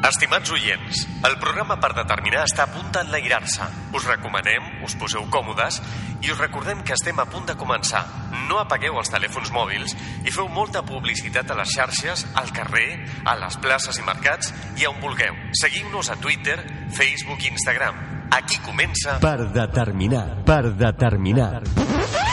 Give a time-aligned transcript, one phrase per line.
[0.00, 3.66] Estimats oients, el programa per determinar està a punt d'enlairar-se.
[3.92, 5.76] Us recomanem, us poseu còmodes
[6.24, 8.00] i us recordem que estem a punt de començar.
[8.48, 9.92] No apagueu els telèfons mòbils
[10.24, 12.88] i feu molta publicitat a les xarxes, al carrer,
[13.28, 15.36] a les places i mercats i on vulgueu.
[15.60, 16.56] Seguiu-nos a Twitter,
[16.96, 18.00] Facebook i Instagram.
[18.40, 19.20] Aquí comença...
[19.20, 21.52] Per determinar, per determinar.
[21.60, 22.29] Don't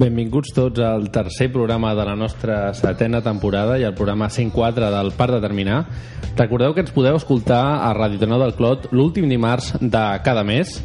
[0.00, 5.10] Benvinguts tots al tercer programa de la nostra setena temporada i al programa 104 del
[5.12, 5.80] Parc de Terminar.
[6.38, 10.78] Recordeu que ens podeu escoltar a Ràdio Tenor del Clot l'últim dimarts de cada mes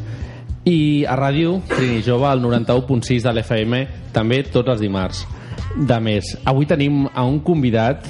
[0.68, 3.80] i a Ràdio Trini Jove al 91.6 de l'FM
[4.12, 5.24] també tots els dimarts
[5.76, 6.36] de mes.
[6.44, 8.04] Avui tenim a un convidat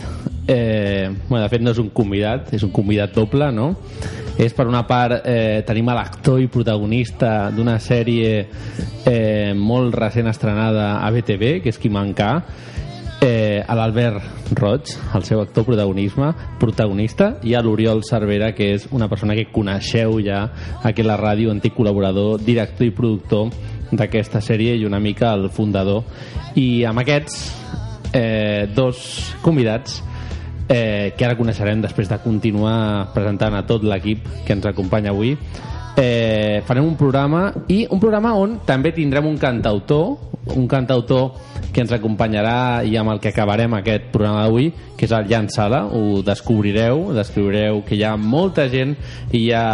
[0.49, 3.77] eh, bueno, de fet no és un convidat és un convidat doble, no?
[4.39, 8.33] És per una part eh, tenim l'actor i protagonista d'una sèrie
[9.07, 12.33] eh, molt recent estrenada a BTV que és Qui Mancà
[13.21, 19.09] eh, l'Albert Roig, el seu actor protagonisme, protagonista, i a l'Oriol Cervera, que és una
[19.09, 20.45] persona que coneixeu ja
[20.87, 23.51] aquí a la ràdio, antic col·laborador, director i productor
[23.91, 26.05] d'aquesta sèrie i una mica el fundador.
[26.55, 27.41] I amb aquests
[28.13, 30.03] eh, dos convidats
[30.69, 35.37] eh, que ara coneixerem després de continuar presentant a tot l'equip que ens acompanya avui.
[35.97, 40.19] Eh, farem un programa i un programa on també tindrem un cantautor
[40.55, 41.33] un cantautor
[41.73, 45.49] que ens acompanyarà i amb el que acabarem aquest programa d'avui que és el Jan
[45.49, 48.93] Sala, ho descobrireu descobrireu que hi ha molta gent
[49.33, 49.67] i hi ha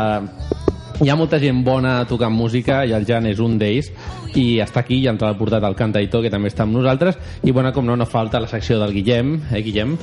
[1.03, 3.91] hi ha molta gent bona tocant música i el Jan és un d'ells
[4.39, 7.19] i està aquí i ens l'ha portat el cantaitor que també està amb nosaltres.
[7.43, 9.35] I bueno, com no, no falta la secció del Guillem.
[9.53, 9.99] Eh Guillem?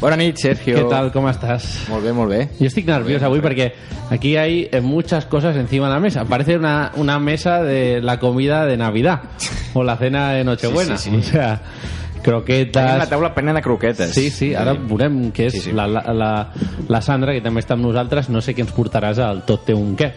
[0.00, 0.76] Bona nit, Sergio.
[0.76, 1.12] ¿Qué tal?
[1.12, 1.84] ¿Cómo estás?
[1.90, 2.48] Molt bé, molt bé.
[2.58, 3.74] Yo estoy nervioso hoy porque
[4.08, 6.24] aquí hay eh, muchas cosas encima de la mesa.
[6.24, 9.20] Parece una, una mesa de la comida de Navidad
[9.74, 10.96] o la cena de Nochebuena.
[10.96, 11.28] Sí, sí, sí.
[11.28, 11.60] O sea,
[12.22, 12.82] croquetas...
[12.82, 14.14] Tenim la taula plena de croquetes.
[14.14, 15.72] Sí, sí, ara veurem què és Sí, sí.
[15.76, 16.30] La, la, la,
[16.88, 18.30] la Sandra, que també està amb nosaltres.
[18.32, 20.14] No sé què ens portaràs al tot té un què.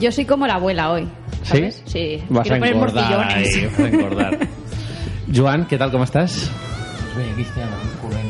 [0.00, 1.06] Yo soy como la abuela hoy.
[1.44, 1.82] ¿sabes?
[1.86, 2.22] Sí.
[2.28, 4.38] Vas Quiero a poner engordar ahí, vas a engordar.
[5.34, 6.42] Joan, què tal, com estàs?
[7.14, 7.70] Bé, aquí estem
[8.02, 8.29] corrent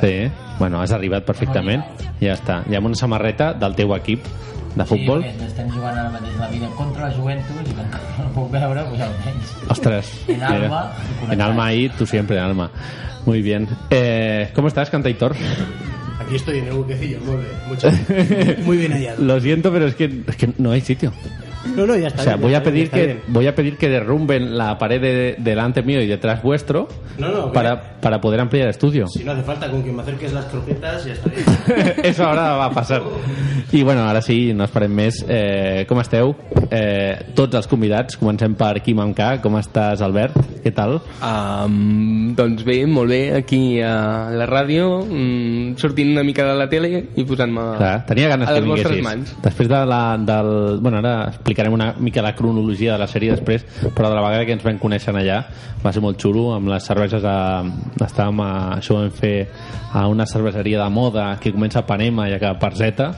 [0.00, 1.84] Sí, bueno, has arribat perfectament.
[2.20, 2.62] Ja està.
[2.68, 4.24] Hi ha una samarreta del teu equip
[4.78, 5.24] de futbol.
[5.24, 8.32] Sí, estem jugant ara mateix la vida contra la Juventus i com que no el
[8.36, 9.54] puc veure, pues almenys.
[10.28, 10.82] En alma.
[11.30, 12.70] En alma ahí, tú siempre en alma.
[13.26, 13.68] Muy bien.
[13.90, 15.34] Eh, ¿Cómo estás, cantaitor?
[16.20, 17.90] Aquí estoy en el buquecillo, muy bien, mucho.
[18.64, 19.24] Muy bien hallado.
[19.24, 21.12] Lo siento, pero es que, es que no hay sitio.
[21.76, 22.20] No, no, ya está.
[22.22, 25.00] O sea, bien, voy a pedir bien, que voy a pedir que derrumben la pared
[25.00, 29.06] de- delante mío y detrás vuestro No, no, para, para poder ampliar el estudio.
[29.08, 31.94] Si no hace falta con que me acerques las croquetas, ya está bien.
[32.04, 33.02] Eso ahora va a passar.
[33.72, 35.18] I bueno, ara sí, no esperem més.
[35.28, 36.30] Eh, com esteu?
[36.70, 38.16] Eh, tots els convidats.
[38.16, 39.40] Comencem per Quim Amcà.
[39.44, 40.38] Com estàs, Albert?
[40.64, 40.98] Què tal?
[41.22, 46.66] Um, doncs bé, molt bé, aquí a la ràdio, um, sortint una mica de la
[46.70, 49.04] tele i posant-me Clar, tenia ganes a que les vostres vinguessis.
[49.34, 49.36] mans.
[49.44, 50.50] Després de la, del...
[50.80, 51.14] Bueno, ara
[51.58, 53.64] explicarem una mica la cronologia de la sèrie després,
[53.94, 55.40] però de la vegada que ens vam conèixer allà
[55.82, 57.64] va ser molt xulo, amb les cerveses a...
[57.98, 58.50] estàvem a...
[58.78, 59.48] això ho vam fer
[59.92, 63.10] a una cerveseria de moda que comença a Panema i acaba a Parzeta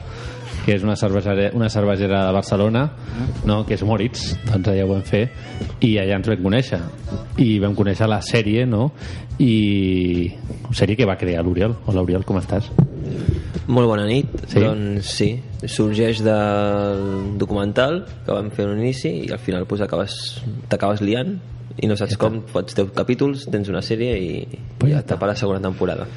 [0.65, 2.83] que és una cervesera, una cervesera de Barcelona
[3.45, 3.63] no?
[3.65, 5.23] que és Moritz doncs allà ho vam fer
[5.81, 6.81] i allà ens vam conèixer
[7.41, 8.91] i vam conèixer la sèrie no?
[9.41, 10.29] i
[10.73, 12.69] sèrie que va crear l'Oriol Hola Oriol, com estàs?
[13.71, 14.27] Molt bona nit.
[14.51, 14.59] Sí?
[14.59, 15.29] Doncs sí,
[15.63, 20.17] sorgeix del documental que vam fer un inici i al final pues, acabes
[20.71, 21.37] t'acabes liant
[21.79, 24.33] i no saps com, fots 10 capítols, tens una sèrie i
[24.81, 26.07] Pues ja ja està per la segona temporada.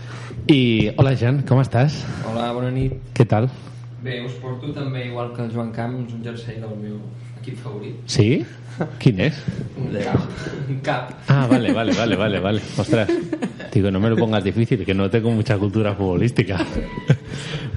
[0.51, 2.01] I hola Jan, com estàs?
[2.31, 2.97] Hola, bona nit.
[3.15, 3.47] Què tal?
[4.05, 6.99] Bé, us porto també, igual que el Joan Camps, un jersei del meu
[7.45, 7.97] equip favorit.
[8.09, 8.45] Sí?
[8.99, 9.37] Quin és?
[10.83, 11.13] Cap.
[11.31, 12.63] Ah, vale, vale, vale, vale, vale.
[12.79, 13.09] Ostras,
[13.73, 16.59] digo, no me lo pongas difícil, que no tengo mucha cultura futbolística.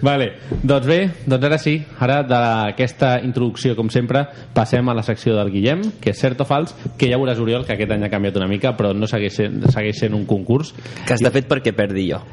[0.02, 0.32] vale,
[0.64, 4.26] doncs bé, doncs ara sí, ara d'aquesta introducció, com sempre,
[4.56, 7.68] passem a la secció del Guillem, que és cert o fals, que ja veuràs, Oriol,
[7.68, 10.74] que aquest any ha canviat una mica, però no segueix sent, segueix sent un concurs.
[11.06, 12.24] Que està fet perquè perdi jo.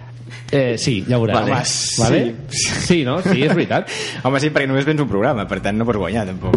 [0.50, 1.74] Eh, sí, ja ho veuràs.
[1.98, 2.20] Vale.
[2.24, 2.34] Vale?
[2.48, 3.18] Sí, no?
[3.24, 3.90] Sí, és veritat.
[4.24, 6.54] Home, sí, perquè només vens un programa, per tant no pots guanyar, tampoc.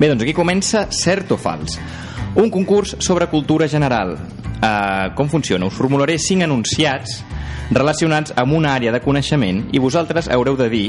[0.00, 1.76] Bé, doncs aquí comença Cert o Fals,
[2.40, 4.16] un concurs sobre cultura general.
[4.60, 5.68] Uh, com funciona?
[5.68, 7.18] Us formularé cinc enunciats
[7.70, 10.86] relacionats amb una àrea de coneixement i vosaltres haureu de dir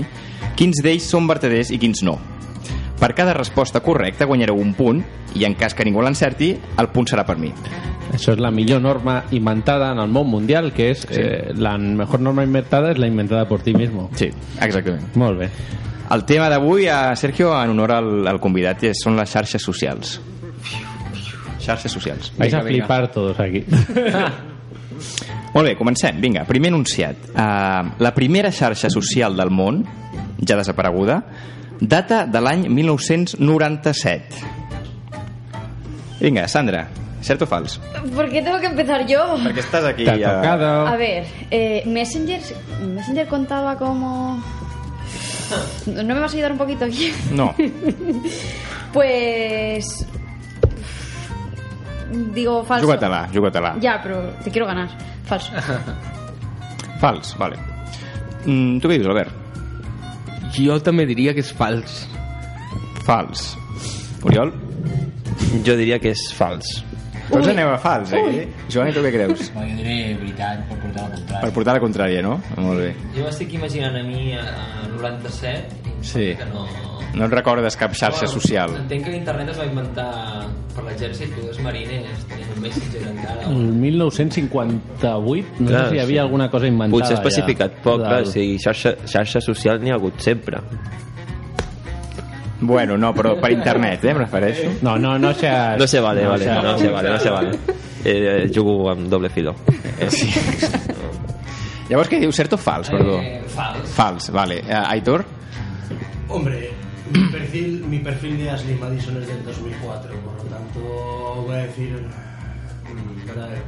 [0.59, 2.17] quins d'ells són vertaders i quins no.
[3.01, 5.01] Per cada resposta correcta guanyareu un punt
[5.35, 7.49] i en cas que ningú l'encerti, el punt serà per mi.
[8.13, 12.21] Això és la millor norma inventada en el món mundial, que és eh, la mejor
[12.21, 14.09] norma inventada és la inventada por ti mismo.
[14.19, 14.29] Sí,
[14.61, 15.15] exactament.
[15.17, 15.49] Molt bé.
[16.11, 20.19] El tema d'avui, a Sergio, en honor al, al convidat, és- són les xarxes socials.
[21.61, 22.33] Xarxes socials.
[22.37, 23.63] Vais a flipar todos aquí.
[25.53, 26.19] Molt bé, comencem.
[26.21, 27.29] Vinga, primer enunciat.
[27.31, 29.81] Uh, la primera xarxa social del món,
[30.45, 31.21] ja desapareguda,
[31.81, 34.23] data de l'any 1997.
[36.21, 36.87] Vinga, Sandra,
[37.25, 37.79] cert o fals?
[38.15, 39.23] ¿Por qué tengo que empezar yo?
[39.41, 40.05] Perquè estàs aquí...
[40.05, 40.87] T'ha tocado.
[40.87, 42.39] A ver, eh, Messenger,
[42.85, 44.41] Messenger contaba como...
[45.87, 47.11] ¿No me vas a ayudar un poquito aquí?
[47.33, 47.53] No.
[48.91, 50.05] Pues...
[52.11, 52.85] Digo falso.
[52.85, 53.77] Juga-te-la, juga-te-la.
[53.79, 54.89] Ya, pero te quiero ganar.
[55.23, 55.53] Falso.
[56.99, 57.55] Fals, vale.
[58.45, 59.40] Mm, tu què dius, Albert?
[60.55, 62.05] Jo també diria que és fals.
[63.07, 63.51] Fals.
[64.27, 64.51] Oriol?
[65.65, 66.67] Jo diria que és fals.
[67.31, 68.43] Tots anem a fals, eh?
[68.71, 69.45] Joan, tu què creus?
[69.55, 71.41] No, jo diré veritat per portar la contrària.
[71.45, 72.33] Per portar la contrària, no?
[72.59, 72.89] Molt bé.
[73.15, 76.25] Jo m'estic imaginant a mi a, a 97 i Sí.
[76.35, 76.65] que no...
[77.13, 78.75] No et recordes cap xarxa Bueno, social.
[78.85, 80.05] Entenc que l'internet es va inventar
[80.75, 83.49] per l'exèrcit, tu dos marines tenien un messenger encara.
[83.49, 86.23] El 1958, no Clar, sé si hi havia sí.
[86.23, 86.99] alguna cosa inventada.
[87.01, 90.61] Potser especificat ja, poc, clar, del- o sigui, xarxa, xarxa social n'hi ha hagut sempre.
[92.63, 94.69] Bueno, no, però per internet, eh, em refereixo.
[94.83, 95.49] No, no, no se...
[95.77, 97.59] No se vale, vale, no se vale, no se vale.
[98.05, 99.55] Eh, jugo amb doble filo.
[99.99, 100.29] Eh, sí.
[101.89, 103.17] Llavors què diu, cert o fals, perdó?
[103.19, 103.89] Eh, fals.
[103.97, 104.61] Fals, vale.
[104.61, 105.25] Uh, Aitor?
[106.29, 106.69] Hombre,
[107.11, 110.79] mi perfil, mi perfil de Ashley Madison es del 2004, por lo tanto
[111.45, 113.63] voy a decir mm, verdadero.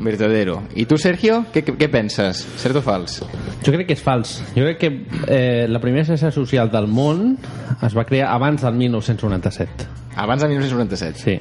[0.00, 0.62] Verdadero.
[0.74, 2.40] I tu, Sergio, què, què, què penses?
[2.58, 3.20] Cert o fals?
[3.62, 4.40] Jo crec que és fals.
[4.56, 4.90] Jo crec que
[5.28, 7.36] eh, la primera xarxa social del món
[7.78, 9.86] es va crear abans del 1997.
[10.16, 11.18] Abans del 1997?
[11.22, 11.38] Sí.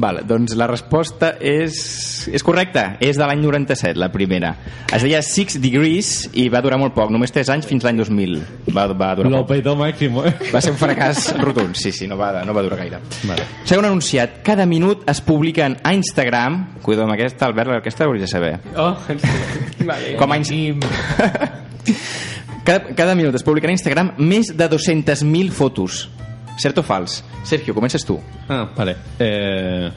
[0.00, 1.74] Vale, doncs la resposta és,
[2.32, 2.94] és correcta.
[3.02, 4.52] És de l'any 97, la primera.
[4.94, 8.38] Es deia Six Degrees i va durar molt poc, només 3 anys fins l'any 2000.
[8.72, 10.22] Va, va durar Lo petó máximo.
[10.24, 10.32] eh?
[10.54, 13.02] Va ser un fracàs rotund, sí, sí, no va, no va durar gaire.
[13.28, 13.44] Vale.
[13.68, 18.30] Segon anunciat, cada minut es publiquen a Instagram, cuidado amb aquesta, Albert, aquesta hauries de
[18.30, 18.54] saber.
[18.76, 18.94] Oh,
[19.84, 20.14] vale.
[20.16, 20.54] Com a Inst...
[22.64, 26.06] cada, cada minut es publiquen a Instagram més de 200.000 fotos.
[26.60, 27.20] Cert o fals?
[27.44, 28.18] Sergio, comences tu.
[28.48, 28.96] Ah, vale.
[29.18, 29.90] Eh...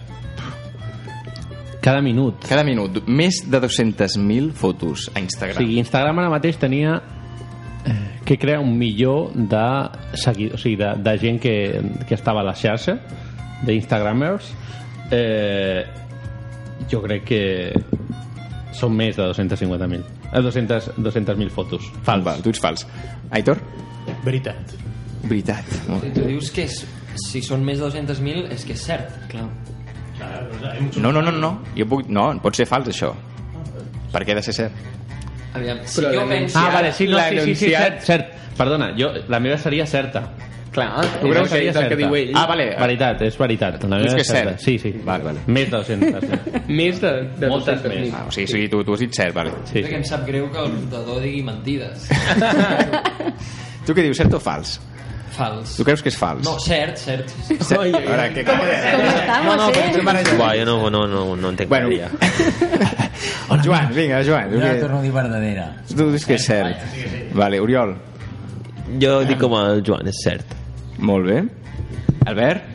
[1.83, 2.45] Cada minut.
[2.47, 5.57] Cada minut, més de 200.000 fotos a O Instagram.
[5.59, 6.93] sigui, Instagram ara mateix tenia
[7.83, 9.63] eh, que crea un milió de
[10.15, 11.55] seguidors, o sigui, de, de gent que,
[12.07, 12.95] que estava a la xarxa
[13.67, 14.53] d'Instagramers
[15.11, 15.83] eh,
[16.87, 17.43] jo crec que
[18.73, 19.99] són més de 250.000
[20.31, 22.23] eh, 200 200.000 fotos fals.
[22.23, 22.88] Val, tu ets fals.
[23.35, 23.59] Aitor?
[24.23, 24.77] Veritat.
[25.27, 25.67] Veritat.
[26.00, 26.79] Si tu dius que és,
[27.20, 29.13] si són més de 200.000 és que és cert.
[29.32, 29.48] Clar.
[31.01, 31.51] No, no, no, no.
[31.77, 32.08] Jo puc...
[32.08, 33.12] No, pot ser fals, això.
[34.13, 34.88] Per què ha de ser cert?
[35.58, 36.58] Aviam, si Però jo penso...
[36.62, 38.34] Ah, vale, sí, no, sí, sí, sí, cert, cert.
[38.58, 40.24] Perdona, jo, la meva seria certa.
[40.74, 42.32] Clar, La tu creus que és el que diu ell?
[42.38, 42.65] Ah, vale.
[42.79, 43.84] Veritat, és veritat.
[43.86, 44.55] La meva que és cert?
[44.62, 44.89] Sí, sí.
[45.05, 45.43] Vale, vale.
[45.46, 46.24] Més de 200.
[46.24, 46.62] Sí.
[46.79, 48.00] Més de, de Moltes 200.000.
[48.08, 48.15] més.
[48.17, 49.53] Ah, o sigui, sí, tu, tu has dit cert, vale.
[49.70, 50.00] Sí, que sí.
[50.00, 52.08] em sap greu que el portador digui mentides.
[53.86, 54.77] Tu què dius, cert o fals?
[55.33, 55.75] Fals.
[55.79, 56.43] Tu creus que és fals?
[56.45, 57.31] No, cert, cert.
[57.49, 57.71] Cert.
[57.73, 58.43] A veure, què...
[58.45, 58.59] Com...
[58.59, 60.01] ¿Cómo estamos, No, no, eh?
[60.05, 61.87] però tu Buah, jo no, no, no, no entenc Bueno.
[61.89, 63.63] bueno.
[63.65, 64.51] Joan, vinga, Joan.
[64.51, 65.65] Jo la torno a dir verdadera.
[65.89, 66.77] tu dius que és cert.
[67.33, 67.95] Vale, Oriol.
[69.01, 70.53] Jo dic com el Joan, és cert.
[70.99, 71.41] Molt bé.
[72.29, 72.69] Albert?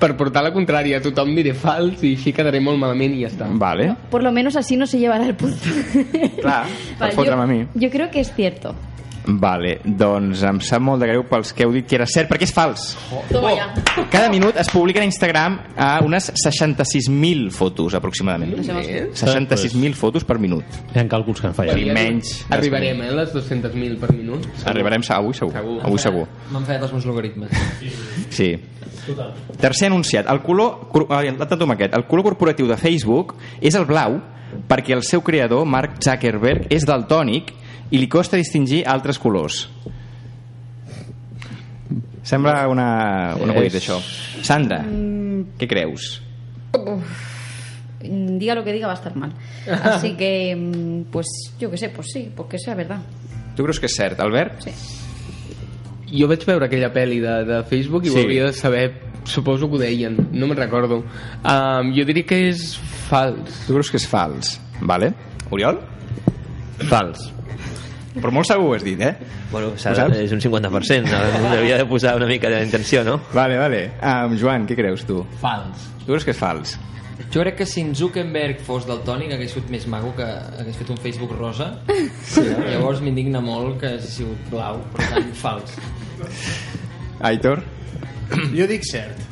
[0.00, 3.30] Per portar la contrària a tothom diré fals i així quedaré molt malament i ja
[3.32, 3.46] està.
[3.48, 3.94] Vale.
[4.10, 5.56] Por lo menos así no se llevará el punto.
[6.42, 6.66] Clar,
[6.98, 7.62] per Vale, fotre'm yo, a mi.
[7.74, 8.74] yo creo que es cierto.
[9.26, 12.46] Vale, doncs em sap molt de greu pels que heu dit que era cert, perquè
[12.46, 12.92] és fals.
[13.32, 13.66] Toma ja.
[14.12, 18.54] Cada minut es publiquen a Instagram a unes 66.000 fotos, aproximadament.
[18.56, 19.18] No sé més.
[19.18, 20.64] 66.000 fotos per minut.
[20.94, 21.74] Hi ha càlculs que han fallat.
[21.76, 22.46] Sí, menys.
[22.54, 24.46] Arribarem, eh, a les 200.000 per minut.
[24.64, 25.52] Arribarem sa- avui segur.
[25.52, 25.80] Segur.
[25.84, 26.26] Avui segur.
[26.52, 27.50] M'han fet els meus logaritmes.
[28.30, 28.54] Sí.
[29.60, 30.26] Tercer anunciat.
[30.30, 31.94] El color, aquest.
[31.94, 34.20] El color corporatiu de Facebook és el blau
[34.68, 39.68] perquè el seu creador, Mark Zuckerberg, és daltònic i li costa distingir altres colors.
[42.26, 44.00] Sembla una, una acudit, És- això.
[44.42, 46.22] Sandra, Mm, què creus?
[48.02, 49.32] diga lo que diga va a estar mal.
[49.82, 51.26] Así que, mm, pues
[51.58, 53.00] yo que sé, pues sí, pues que sea verdad.
[53.56, 54.60] Tu creus que és cert, Albert?
[54.62, 54.70] Sí.
[56.20, 58.22] Jo vaig veure aquella pel·li de, de Facebook i Sí.
[58.22, 58.26] sí.
[58.38, 60.98] de saber, suposo que ho deien, no me'n recordo.
[61.42, 62.76] Um, jo diria que és
[63.08, 63.64] fals.
[63.66, 64.60] Tu creus que és fals?
[64.80, 65.14] Vale.
[65.50, 65.80] Oriol?
[66.88, 67.32] Fals.
[68.16, 69.12] Però molt segur ho has dit, eh?
[69.52, 71.10] Bueno, és un 50%.
[71.10, 71.50] no?
[71.52, 73.18] Hauria de posar una mica d'intenció, no?
[73.34, 73.82] Vale, vale.
[74.00, 75.20] Um, Joan, què creus tu?
[75.42, 75.88] Fals.
[76.00, 76.76] Tu creus que és fals?
[77.32, 80.90] Jo crec que si en Zuckerberg fos daltònic hagués sigut més maco que hagués fet
[80.92, 81.70] un Facebook rosa.
[82.70, 85.76] Llavors m'indigna molt que hagi sigut blau, per tant, fals.
[87.24, 87.64] Aitor?
[88.56, 89.24] Jo dic cert.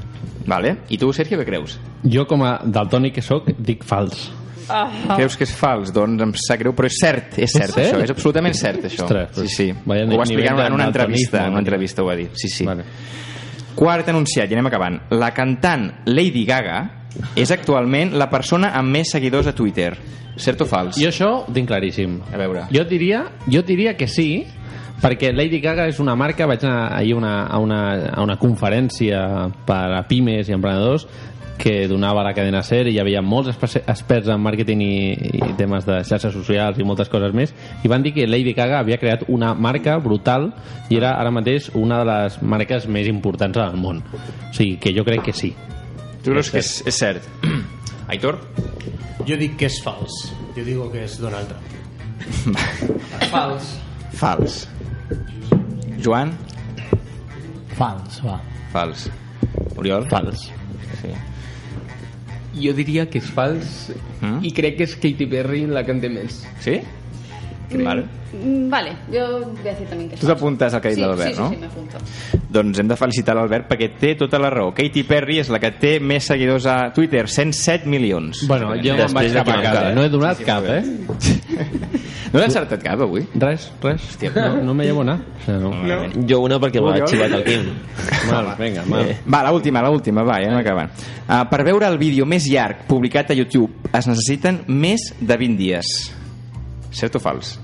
[0.49, 0.76] Vale.
[0.93, 1.79] I tu, Sergio, què creus?
[2.05, 4.26] Jo, com a daltònic que sóc, dic fals.
[4.68, 5.16] Ah.
[5.16, 5.92] Creus que és fals?
[5.94, 7.80] Doncs em sap greu, però és cert, és cert, cert?
[7.83, 9.04] això, és absolutament cert, això.
[9.04, 9.68] Ostres, sí, sí.
[9.75, 12.66] ho va explicar en una, entrevista, en una daltonisme, entrevista ho va dir, sí, sí.
[12.68, 12.87] Vale.
[13.75, 15.00] Quart anunciat, i anem acabant.
[15.18, 16.78] La cantant Lady Gaga
[17.38, 19.92] és actualment la persona amb més seguidors a Twitter.
[20.37, 20.99] Cert o fals?
[20.99, 22.18] Jo això ho tinc claríssim.
[22.33, 22.68] A veure.
[22.75, 24.44] Jo diria, jo diria que sí,
[25.02, 27.80] perquè Lady Gaga és una marca, vaig anar ahir una, a una,
[28.14, 29.21] a una conferència
[29.66, 31.06] per a pimes i emprenedors
[31.59, 34.97] que donava la cadena SER i hi havia molts experts en màrqueting i,
[35.39, 38.81] i temes de xarxes socials i moltes coses més i van dir que Lady Gaga
[38.81, 40.51] havia creat una marca brutal
[40.91, 44.93] i era ara mateix una de les marques més importants del món o sigui que
[44.97, 45.55] jo crec que sí
[46.25, 47.27] Tu creus que és, és cert?
[48.13, 48.39] Aitor?
[49.29, 50.15] Jo dic que és fals.
[50.57, 52.57] Jo digo que és Donald Trump.
[53.35, 53.75] Fals.
[54.17, 54.57] Fals.
[56.01, 56.33] Joan?
[57.77, 58.39] Fals, va.
[58.73, 59.05] Fals.
[59.77, 60.09] Oriol?
[60.09, 60.49] Fals.
[61.03, 61.13] Sí.
[62.61, 64.39] Jo diria que és fals Mm?
[64.47, 66.43] i crec que és Katy Perry la que en té més.
[66.65, 66.79] Sí?
[67.73, 68.04] Vale.
[68.35, 71.04] Mm, Vale, yo voy a decir también que Tu t'apuntes al que ha dit sí,
[71.04, 71.50] l'Albert, sí, sí, no?
[71.50, 71.99] Sí, me apunto.
[72.54, 74.73] Doncs hem de felicitar l'Albert perquè té tota la raó.
[74.75, 78.44] Katy Perry és la que té més seguidors a Twitter, 107 milions.
[78.50, 79.94] Bueno, jo me'n vaig cap a casa.
[79.94, 80.83] No he donat cap, eh?
[82.35, 83.23] No l'he encertat cap, avui?
[83.38, 84.02] Res, res.
[84.11, 85.04] Hòstia, no, no me llevo.
[85.04, 85.71] O sea, no.
[85.71, 85.99] no.
[86.26, 87.68] Jo una perquè m'ha xivat el Quim.
[88.33, 89.06] Mal, vinga, mal.
[89.06, 90.90] Eh, Va, l'última, l'última, va, ja anem acabant.
[91.28, 95.61] Uh, per veure el vídeo més llarg publicat a YouTube es necessiten més de 20
[95.62, 95.94] dies.
[96.95, 97.57] Cert o fals?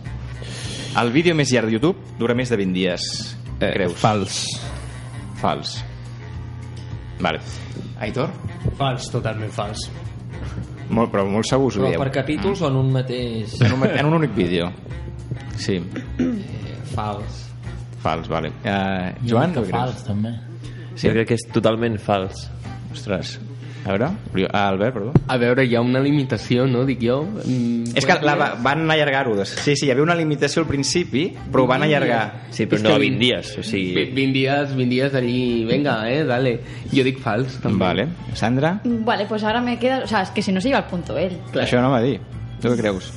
[1.01, 3.05] El vídeo més llarg de YouTube dura més de 20 dies.
[3.61, 3.97] Eh, creus?
[4.01, 4.41] Fals.
[5.41, 5.77] Fals.
[7.21, 7.41] Vale.
[8.03, 8.33] Aitor?
[8.79, 9.87] Fals, totalment fals.
[10.91, 12.01] Molt, però molt segur ho Però dieu.
[12.03, 13.55] per capítols o en un mateix...
[13.63, 14.71] En un, en un únic vídeo.
[15.61, 15.77] Sí.
[16.19, 17.45] Eh, fals.
[18.03, 18.51] Fals, vale.
[18.65, 19.71] Uh, Jo Joan, què creus?
[19.77, 20.33] fals, també.
[20.97, 21.05] Sí.
[21.07, 22.49] Jo crec que és totalment fals.
[22.91, 23.37] Ostres.
[23.85, 24.11] A veure,
[24.53, 25.13] ah, Albert, perdó.
[25.27, 26.85] A veure, hi ha una limitació, no?
[26.85, 27.23] Dic jo.
[27.25, 29.35] Mm, És que la, va- van allargar-ho.
[29.37, 32.43] des- Sí, sí, hi havia una limitació al principi, però ho van allargar.
[32.51, 33.59] Sí, però És no que a vint- 20 dies.
[33.59, 36.61] O sigui, 20 dies, 20 dies allí, venga, eh, dale.
[36.93, 37.79] Jo dic fals, també.
[37.85, 38.09] Vale.
[38.35, 38.81] Sandra?
[38.85, 40.03] Vale, pues ahora me queda...
[40.05, 41.39] O sea, es que si no se lleva el punto él.
[41.55, 42.21] Això no va dir.
[42.61, 43.13] Tu què creus?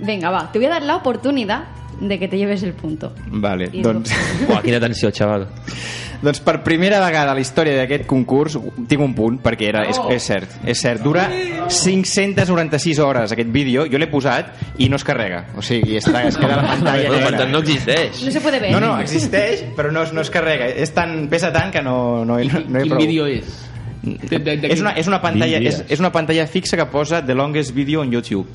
[0.00, 1.64] Venga, va, te voy a dar la oportunidad
[2.00, 3.12] de que te lleves el punto.
[3.26, 4.12] Vale, I doncs...
[4.48, 5.48] Uah, quina tensió, xaval.
[6.22, 8.56] doncs per primera vegada a la història d'aquest concurs
[8.90, 11.02] tinc un punt, perquè era, és, és cert, és cert.
[11.04, 11.28] Dura
[11.68, 14.50] 596 hores aquest vídeo, jo l'he posat
[14.82, 15.44] i no es carrega.
[15.58, 17.10] O sigui, està, es queda a la pantalla.
[17.14, 17.36] Negra.
[17.38, 18.22] tant, no existeix.
[18.24, 18.72] No se puede ver.
[18.74, 20.66] No, no, existeix, però no, es- no es carrega.
[20.68, 22.98] És tan, pesa tant que no, no, no, no hi ha Quin prou.
[23.02, 23.64] vídeo és?
[24.02, 27.18] De, de, de, És una, és, una pantalla, és, és una pantalla fixa que posa
[27.24, 28.46] The Longest Video on YouTube.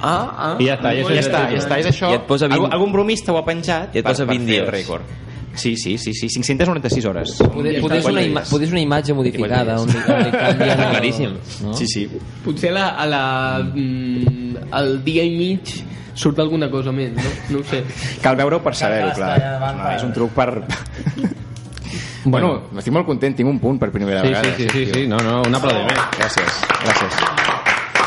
[0.00, 0.54] Ah, ah.
[0.58, 2.08] I ja està, Ja és està, ja està, és això.
[2.10, 4.46] I et posa 20 Algú, algun bromista ho ha penjat I et posa per, 20
[4.46, 5.12] per fer el rècord.
[5.54, 7.34] Sí, sí, sí, sí, 596 hores.
[7.36, 10.80] Poder, poder, és una, ima poder és una imatge modificada on li, on li canvien...
[10.80, 11.34] el- Claríssim.
[11.66, 11.74] No?
[11.76, 12.06] Sí, sí.
[12.42, 13.22] Potser a la, a la,
[13.68, 15.74] mm, al dia i mig
[16.16, 17.36] surt alguna cosa més, no?
[17.52, 17.84] No ho sé.
[18.24, 19.36] Cal veure-ho per saber-ho, clar.
[19.44, 20.48] davant No, és un truc per...
[22.24, 24.54] Bueno, estic molt content, tinc un punt per primera Sí, vegada.
[24.56, 25.98] sí, sí, sí, sí, no, no, un aplaudiment.
[26.18, 27.22] Gràcies, gràcies.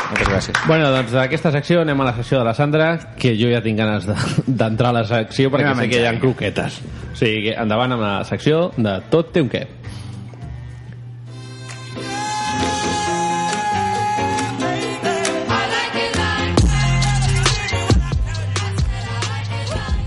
[0.06, 0.60] Moltes gràcies.
[0.68, 3.76] Bueno, doncs d'aquesta secció anem a la secció de la Sandra, que jo ja tinc
[3.78, 4.14] ganes de-
[4.46, 6.80] d'entrar a la secció perquè sé que hi ha croquetes.
[7.12, 9.66] O sigui, que endavant amb la secció de Tot té un què.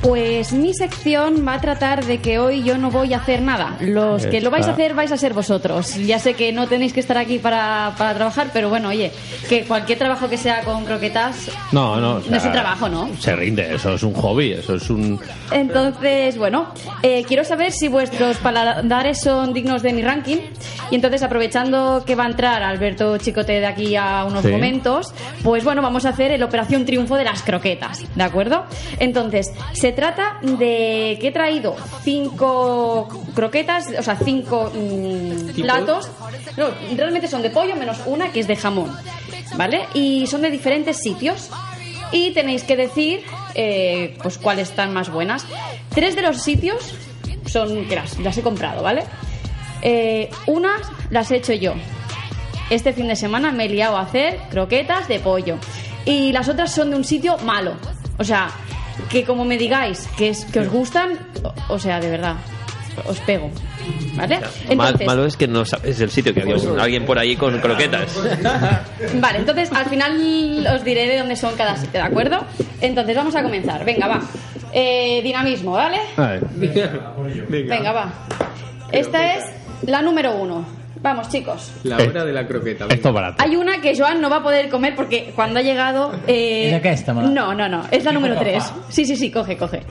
[0.10, 3.78] Pues mi sección va a tratar de que hoy yo no voy a hacer nada.
[3.80, 5.94] Los que lo vais a hacer vais a ser vosotros.
[5.98, 9.12] Ya sé que no tenéis que estar aquí para, para trabajar, pero bueno, oye,
[9.48, 12.14] que cualquier trabajo que sea con croquetas No, no.
[12.16, 13.08] o no es sea, un trabajo, ¿no?
[13.20, 15.20] Se rinde, eso es un hobby, eso es un...
[15.52, 16.74] Entonces, bueno,
[17.04, 20.38] eh, quiero saber si vuestros paladares son dignos de mi ranking.
[20.90, 24.48] Y entonces, aprovechando que va a entrar Alberto Chicote de aquí a unos Sí.
[24.48, 25.14] momentos,
[25.44, 28.66] pues bueno, vamos a hacer el Operación Triunfo de las croquetas, ¿de acuerdo?
[28.98, 36.10] Entonces, se trata de que he traído cinco croquetas, o sea, cinco mm, platos.
[36.56, 38.96] No, realmente son de pollo menos una que es de jamón,
[39.58, 39.88] ¿vale?
[39.94, 41.50] Y son de diferentes sitios
[42.14, 43.24] y tenéis que decir
[43.56, 45.46] eh, pues cuáles están más buenas.
[45.94, 46.94] Tres de los sitios
[47.46, 49.04] son que las, las he comprado, ¿vale?
[49.82, 51.74] Eh, unas las he hecho yo.
[52.70, 55.58] Este fin de semana me he liado a hacer croquetas de pollo.
[56.06, 57.74] Y las otras son de un sitio malo.
[58.18, 58.50] O sea,
[59.10, 62.36] que como me digáis que, es, que os gustan, o, o sea, de verdad,
[63.06, 63.50] os pego.
[64.16, 64.40] ¿Vale?
[64.40, 67.58] Mal- Entonces, malo es que no sabes el sitio, que había alguien por ahí con
[67.60, 68.14] croquetas.
[69.16, 72.46] Vale, entonces al final os diré de dónde son cada sitio, ¿de acuerdo?
[72.82, 73.84] Entonces vamos a comenzar.
[73.86, 74.22] Venga, va.
[74.74, 76.00] Eh, dinamismo, ¿vale?
[77.50, 78.14] Venga, va.
[78.92, 79.46] Esta es
[79.84, 80.66] la número uno.
[81.02, 81.72] Vamos, chicos.
[81.84, 82.86] La hora de la croqueta.
[82.90, 83.42] Esto es barato.
[83.44, 86.12] Hay una que Joan no va a poder comer porque cuando ha llegado...
[86.28, 86.68] Eh...
[86.70, 87.30] ¿Es aquesta, Mala?
[87.30, 87.84] No, no, no.
[87.90, 88.72] Es la número tres.
[88.90, 89.82] Sí, sí, sí, coge, coge.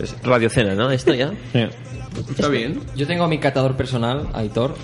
[0.00, 0.90] Es radiocena, ¿no?
[0.90, 1.32] Esto ya.
[2.30, 2.80] Está bien.
[2.94, 4.74] Yo tengo mi catador personal, Aitor.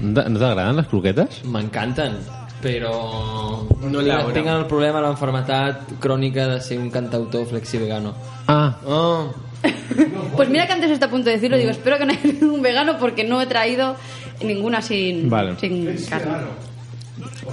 [0.00, 1.44] ¿No te- no te agradan las croquetes?
[1.44, 2.16] M'encanten,
[2.62, 3.64] però...
[3.82, 8.12] No la tinc el problema, l'enfermetat crònica de ser un cantautor flexi-vegano.
[8.48, 8.76] Ah.
[8.86, 9.30] Oh.
[10.36, 12.62] Pues mira que antes está a punto de decirlo, digo, espero que no haya un
[12.62, 13.96] vegano porque no he traído
[14.44, 15.56] ninguna sin, Vale.
[15.58, 16.32] sin carne.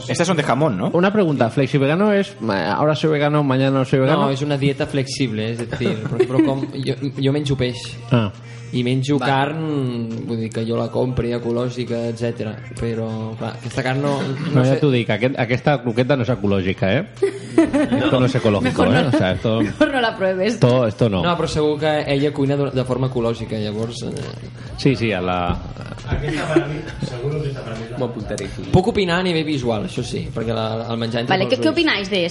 [0.07, 0.89] Estas son de jamón, ¿no?
[0.93, 4.25] Una pregunta, ¿flexi vegano es ahora soy vegano, mañana no soy vegano?
[4.25, 7.79] No, és una dieta flexible, dir, però, però com, jo, jo menjo peix
[8.11, 8.29] Ah.
[8.75, 12.49] I menjo carn, vull dir que jo la compri ecològica, etc.
[12.79, 13.07] Però,
[13.39, 14.17] clar, aquesta carn no...
[14.21, 17.05] No, no ya sé, tú di que aquest- aquesta croqueta no es ecológica, ¿eh?
[17.55, 19.03] Esto no es ecológico, Mejor ¿eh?
[19.03, 19.07] no.
[19.09, 20.53] O sea, esto, Mejor no la pruebes.
[20.55, 21.23] esto, esto no.
[21.23, 24.03] No, però segur que ella cuina de, forma ecològica, llavors...
[24.03, 24.13] Eh,
[24.77, 25.37] Sí, sí, a la...
[26.05, 27.85] Aquesta per a mi, seguro que mí.
[27.97, 28.65] M'ho apuntaré aquí.
[28.73, 31.69] puc opinar a nivell visual, això sí, perquè la, el menjar entre Vale, ¿qué, ¿qué
[31.69, 32.25] ulls- opináis de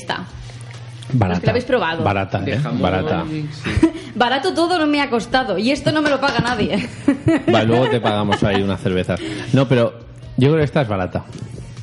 [1.15, 1.41] Barata.
[1.41, 2.05] que la habéis probado.
[2.05, 2.59] Barata, De ¿eh?
[2.59, 3.25] jamón, Barata.
[3.31, 3.49] sí.
[4.15, 6.89] Barato todo no me ha costado y esto no me lo paga nadie.
[7.51, 9.19] Vale, luego te pagamos ahí unas cervezas.
[9.53, 9.95] No, pero
[10.37, 11.25] yo creo que esta es barata.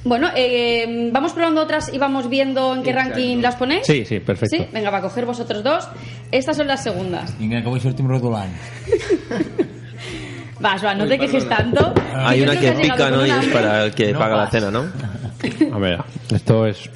[0.05, 3.13] bueno, eh, vamos probando otras y vamos viendo en qué Exacto.
[3.15, 3.85] ranking las ponéis.
[3.85, 4.57] Sí, sí, perfecto.
[4.57, 5.87] Sí, venga, va a coger vosotros dos.
[6.31, 7.37] Estas son las segundas.
[7.37, 8.53] Vinga, que avui sortim rodolant.
[10.59, 11.91] Vas, va, no Uy, te quejes tanto.
[12.15, 13.25] Hay una que pica, ¿no?
[13.25, 14.83] Y es para el que No paga la cena, ¿no?
[15.73, 15.97] A ver,
[16.31, 16.87] esto es...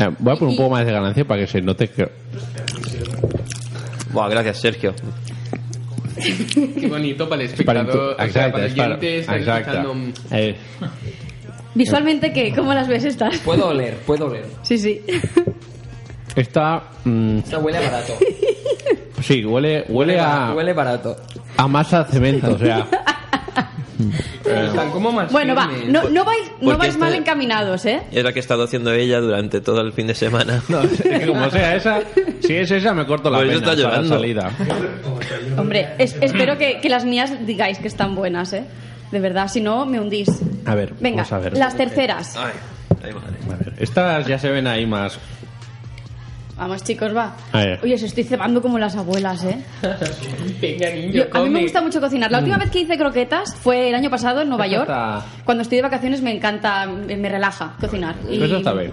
[0.00, 2.08] eh, voy a poner un poco más de ganancia para que se note que...
[4.12, 4.94] Buah, gracias, Sergio.
[6.16, 8.16] Qué bonito para el para espectador.
[8.18, 8.88] o sea, para el es para...
[8.94, 9.70] oyente está Exacto.
[9.72, 10.12] escuchando...
[10.32, 10.56] Eh,
[11.74, 12.52] Visualmente, ¿qué?
[12.52, 13.38] ¿Cómo las ves estas?
[13.38, 14.44] Puedo oler, puedo oler.
[14.62, 15.00] Sí, sí.
[16.34, 16.82] esta...
[17.04, 18.12] mm, Esta huele a barato.
[19.22, 21.16] sí, huele, huele a, Huele barato.
[21.56, 22.86] a masa cemento, o sea...
[24.44, 28.02] Están como más Bueno, va, no, no vais, no vais este- mal encaminados, ¿eh?
[28.10, 30.62] Es la que ha estado haciendo ella durante todo el fin de semana.
[30.68, 32.00] No, es que como sea esa,
[32.40, 34.14] si es esa me corto la Pues pena está para la llorando.
[34.16, 34.50] salida.
[35.58, 38.64] Hombre, es- espero que, que las mías digáis que están buenas, ¿eh?
[39.10, 40.28] De verdad, si no, me hundís.
[40.66, 41.56] A ver, Venga, vamos a ver.
[41.56, 42.36] las terceras.
[42.36, 42.52] Ay,
[43.04, 43.36] ay, madre.
[43.52, 45.18] A ver, Estas ya se ven ahí más...
[46.60, 47.34] Vamos, chicos, va.
[47.82, 49.58] Oye, os estoy cebando como las abuelas, ¿eh?
[50.60, 51.62] Venga, niño, Yo- a mí me come.
[51.62, 52.30] gusta mucho cocinar.
[52.30, 54.88] La última vez que hice croquetas fue el año pasado en Nueva Eso York.
[54.90, 58.14] está- Cuando estoy de vacaciones me encanta, me me relaja cocinar.
[58.30, 58.92] Y- Eso está bien.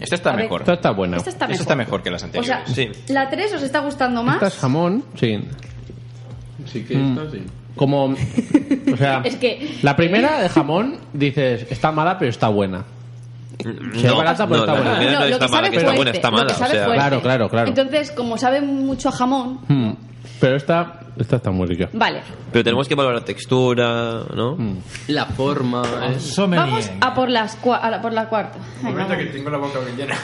[0.00, 0.44] Esta está A ver.
[0.44, 0.60] mejor.
[0.62, 1.16] Esta está buena.
[1.18, 1.62] Esta está Esta mejor.
[1.62, 2.62] está mejor que las O anteriores.
[2.74, 3.12] sea, Sí.
[3.12, 4.36] la 3 os está gustando más.
[4.36, 5.38] Esta es jamón, sí.
[6.64, 7.18] Sí que Mm.
[7.18, 7.42] esto sí.
[7.74, 8.04] Como...
[8.06, 9.20] O sea...
[9.24, 12.84] Es que- La primera de jamón, dices, está mala pero está buena.
[13.58, 15.10] Si es barata, pues está la buena.
[15.12, 16.46] no, lo está que mala, sabe que está buena, fuerte, está lo mala.
[16.46, 16.94] que O sea, fuerte.
[16.94, 17.68] Claro, claro, claro.
[17.68, 19.92] Entonces, como sabe mucho a jamón, Hmm.
[20.38, 21.88] Pero esta, esta está muy rica.
[21.94, 22.20] vale.
[22.52, 24.56] pero tenemos que valorar textura, ¿no?
[24.56, 24.76] Mm.
[25.08, 25.82] La forma.
[26.14, 28.58] es- Vamos a por, las cua- a la, por la cuarta.
[28.82, 29.32] Venga, vamos.
[29.32, 30.14] tengo la boca bien llena.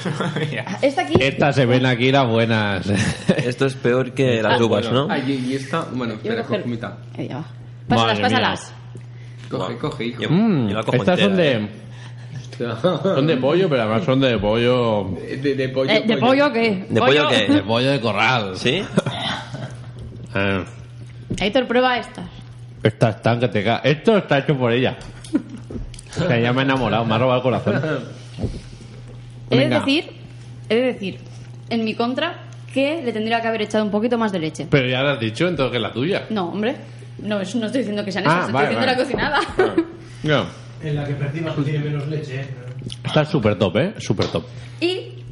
[0.82, 2.86] Esta aquí, Estas se ven aquí las buenas.
[3.38, 5.06] Esto es peor que las uvas, ¿no?
[5.08, 5.86] Ay, y esta...
[5.94, 6.92] Bueno, Yo espera, coge mitad.
[7.16, 7.44] Ahí va.
[7.88, 8.22] Pásalas, Madre mía.
[8.28, 8.74] pásalas.
[9.50, 10.22] Coge, coge, hijo.
[10.22, 11.68] Yo- Mm, yo la cojo estas son entera, de, ¿eh?
[12.58, 15.16] Son de pollo, pero además son de pollo...
[15.42, 16.84] De, de pollo, Eh, ¿De pollo qué?
[16.88, 17.62] ¿De pollo De qué?
[17.66, 18.52] pollo de corral.
[18.56, 18.82] ¿Sí?
[20.34, 20.64] Ah,
[21.40, 22.26] Héctor, prueba estas.
[22.82, 24.96] estas están que te ca- Esto está hecho por ella.
[26.20, 27.82] O sea, ya me ha enamorado, me ha robado el corazón.
[29.50, 30.10] He de decir,
[30.68, 31.18] he de decir,
[31.70, 32.34] en mi contra,
[32.72, 34.66] que le tendría que haber echado un poquito más de leche.
[34.70, 36.26] Pero ya lo has dicho, entonces que es la tuya.
[36.30, 36.76] No, hombre.
[37.22, 39.36] No, no estoy diciendo que sean Ah, esas, vale, estoy diciendo vale.
[39.36, 39.84] la cocinada.
[40.22, 40.44] No.
[40.84, 42.40] En la que percibas que tiene menos leche.
[42.40, 42.46] ¿eh?
[43.04, 43.94] Está súper top, ¿eh?
[43.98, 44.44] Súper top.
[44.80, 45.22] Y...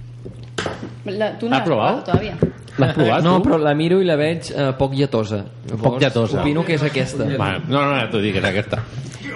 [1.06, 2.04] La, tu no Has provat?
[2.04, 2.36] todavía.
[2.78, 3.48] L'has provat, No, tu?
[3.48, 5.44] però la miro i la veig eh, poc lletosa.
[5.82, 6.40] Poc lletosa.
[6.42, 7.24] Opino que és aquesta.
[7.38, 7.62] Vale.
[7.68, 8.82] No, no, no, t'ho dic, és aquesta.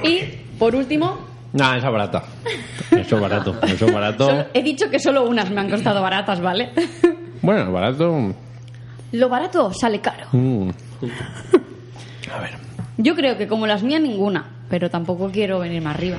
[0.05, 0.21] Y,
[0.59, 2.25] por último, No, esa barata.
[2.91, 3.55] Eso barato.
[3.63, 4.27] Eso barato.
[4.27, 6.71] solo- he dicho que solo unas me han costado baratas, ¿vale?
[7.43, 8.35] Bueno, barato.
[9.13, 10.27] Lo barato sale caro.
[10.33, 10.71] mm.
[12.99, 16.19] Yo creo que como las mías ninguna, pero tampoco quiero venir más arriba.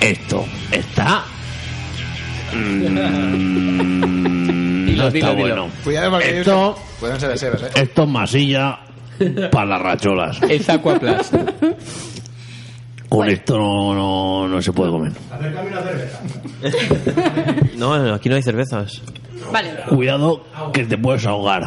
[0.00, 1.24] Esto está.
[2.52, 2.84] Mm,
[4.96, 5.36] no está dilo.
[5.36, 5.68] bueno.
[5.84, 6.76] Cuidado Esto,
[7.18, 7.70] ser eh?
[7.76, 8.80] esto es masilla
[9.50, 10.42] para las racholas.
[10.48, 11.34] És Aquaplast.
[13.08, 15.12] Con esto no, no, no se puede comer.
[15.30, 16.20] Acércame una cerveza.
[17.76, 19.02] No, aquí no hay cervezas.
[19.52, 19.70] Vale.
[19.88, 21.62] Cuidado que te puedes ahogar.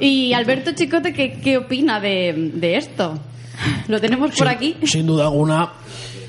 [0.00, 3.18] Y Alberto Chicote, ¿qué, qué opina de, de esto?
[3.88, 4.76] Lo tenemos por aquí.
[4.84, 5.72] Sin duda alguna,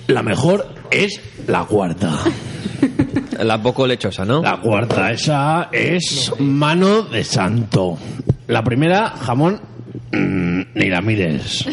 [0.08, 2.12] la mejor es la cuarta.
[3.40, 4.42] La poco lechosa, ¿no?
[4.42, 7.98] La cuarta, esa es mano de santo.
[8.48, 9.62] La primera, jamón,
[10.12, 11.66] mm, ni la mires.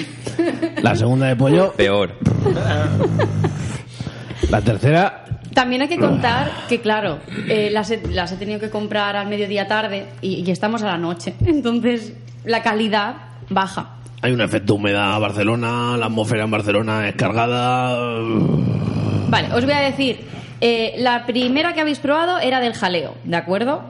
[0.82, 2.14] La segunda de pollo, Peor.
[4.50, 5.23] la tercera,
[5.54, 9.28] También hay que contar que, claro, eh, las, he, las he tenido que comprar al
[9.28, 11.34] mediodía tarde y, y estamos a la noche.
[11.46, 12.12] Entonces,
[12.44, 13.14] la calidad
[13.48, 13.96] baja.
[14.22, 17.96] hay un efecto humedad a Barcelona, la atmósfera en Barcelona es cargada.
[19.28, 20.20] Vale, os voy a decir,
[20.60, 23.82] eh, la primera que habéis probado era del jaleo, ¿de acuerdo?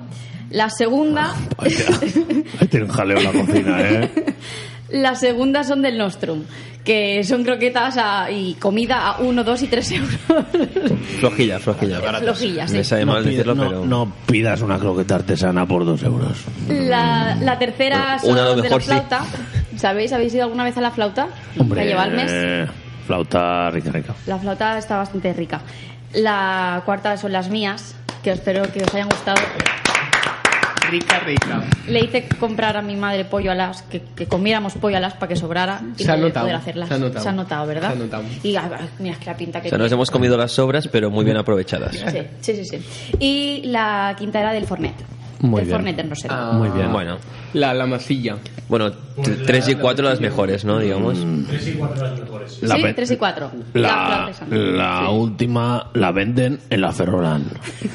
[0.51, 4.11] La segunda, Ahí tiene un jaleo en la cocina, ¿eh?
[4.91, 6.43] la segunda son del Nostrum,
[6.85, 10.11] que son croquetas a- y comida a 1, 2 y 3 euros.
[11.21, 12.01] Flojilla, flojilla.
[12.21, 12.77] Flojillas, sí.
[12.77, 13.85] Me sabe mal pide- decirlo, no- pero...
[13.87, 16.37] no pidas una croqueta artesana por dos euros.
[16.69, 18.87] La, la tercera son Una a de mejor la sí.
[18.89, 19.25] flauta.
[19.77, 20.13] ¿Sabéis?
[20.13, 21.29] ¿Habéis ido alguna vez a la flauta?
[21.57, 22.31] La lleva al mes.
[22.33, 22.67] eh,
[23.07, 24.15] flauta rica, rica.
[24.27, 25.61] La flauta está bastante rica.
[26.13, 29.41] La cuarta son las mías, que espero que os hayan gustado.
[30.95, 31.63] Rica, rica.
[31.89, 35.37] Le hice comprar a mi madre pollo alas, que, que comiéramos pollo alas para que
[35.37, 36.89] sobrara y Se ha poder, notado, poder hacerlas.
[36.89, 37.67] se ha notado.
[37.67, 37.89] ¿verdad?
[37.91, 38.23] Se ha notado.
[38.43, 39.95] Y ah, mira, es que la pinta que O sea, nos tiene.
[39.97, 41.97] hemos comido las sobras, pero muy bien aprovechadas.
[41.97, 43.15] Sí, sí, sí, sí.
[43.19, 44.95] Y la quinta era del Fornet.
[45.41, 45.77] Muy del bien.
[45.79, 46.51] Fornet en Rosetta.
[46.51, 46.53] Ah.
[46.53, 46.93] Muy bien.
[46.93, 47.19] Bueno,
[47.55, 48.37] La, la masilla.
[48.69, 50.79] bueno, t- tres y cuatro las mejores, ¿no?
[50.79, 51.19] Digamos.
[51.49, 52.63] Tres y cuatro las mejores.
[52.63, 53.51] La sí, pe- tres y cuatro.
[53.75, 54.47] La, flauta esa.
[54.49, 57.45] la última la venden en la Ferrolan.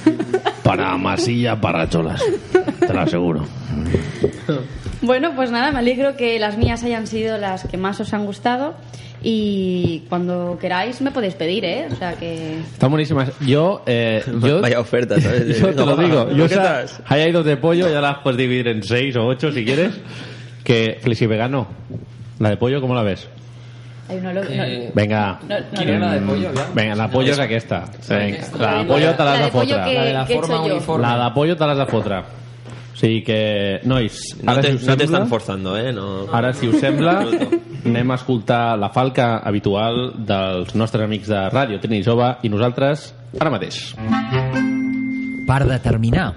[0.64, 2.22] para masilla, para racholas.
[2.90, 3.46] Te lo aseguro.
[5.04, 8.26] Bueno, pues nada, me alegro que las mías hayan sido las que más os han
[8.26, 8.74] gustado.
[9.22, 11.88] Y cuando queráis me podéis pedir, ¿eh?
[11.92, 12.58] O sea que...
[12.62, 13.30] Están buenísimas.
[13.42, 15.60] Yo, eh, yo, Vaya oferta, ¿sabes?
[15.62, 16.32] yo te lo digo.
[16.32, 16.48] Yo
[17.06, 19.92] hay dos de pollo, ya las puedes dividir en seis o ocho si quieres.
[20.64, 21.68] Que flexi vegano.
[22.40, 23.28] La de pollo, ¿cómo la ves?
[24.10, 25.40] Hay no- Eh, Venga.
[25.48, 26.66] no- no- la de pollo, ja?
[26.74, 27.84] Venga, la pollo és aquesta.
[28.10, 30.64] Venga, la de La pollo te La de la yo.
[30.64, 31.08] uniforme.
[31.08, 32.16] La de pollo te l'has de fotre.
[32.16, 32.24] O
[33.00, 33.40] sigui que,
[33.88, 35.94] nois, No ara te, si us no te sembla, están forzando, ¿eh?
[35.96, 36.28] No.
[36.36, 37.24] ara si us sembla,
[37.86, 43.10] anem a escoltar la falca habitual dels nostres amics de Ràdio Trini Jove i nosaltres
[43.40, 43.82] ara mateix.
[45.50, 46.32] Per determinar.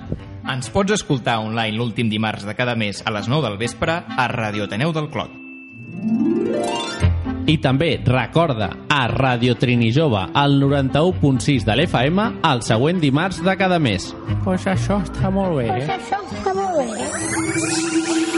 [0.52, 4.28] Ens pots escoltar online l'últim dimarts de cada mes a les 9 del vespre a
[4.32, 5.38] Radio Ateneu del Clot.
[7.46, 13.56] I també recorda a Ràdio Trini Jove al 91.6 de l'FM el següent dimarts de
[13.58, 14.12] cada mes.
[14.44, 15.88] Pues això està molt bé, eh?
[15.98, 17.10] això està molt bé.
[18.12, 18.31] Baby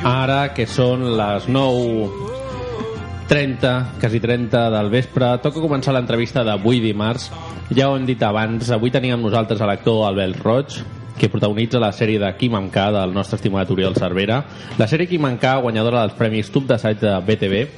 [0.00, 7.28] Ara que són les 9.30, quasi 30 del vespre, toca començar l'entrevista d'avui dimarts.
[7.76, 10.80] Ja ho hem dit abans, avui teníem amb nosaltres l'actor Albert Roig,
[11.20, 14.42] que protagonitza la sèrie de en K del nostre estimat Oriol Cervera.
[14.78, 17.68] La sèrie en K, guanyadora dels Premis Tub d'Assaig de BTV,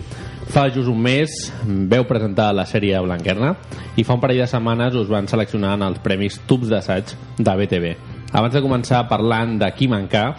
[0.46, 3.56] fa just un mes veu presentar la sèrie Blanquerna
[3.96, 7.04] i fa un parell de setmanes us van seleccionar en els Premis Tubs d'Assaig
[7.38, 7.96] de BTV.
[8.32, 10.34] Abans de començar parlant de en K,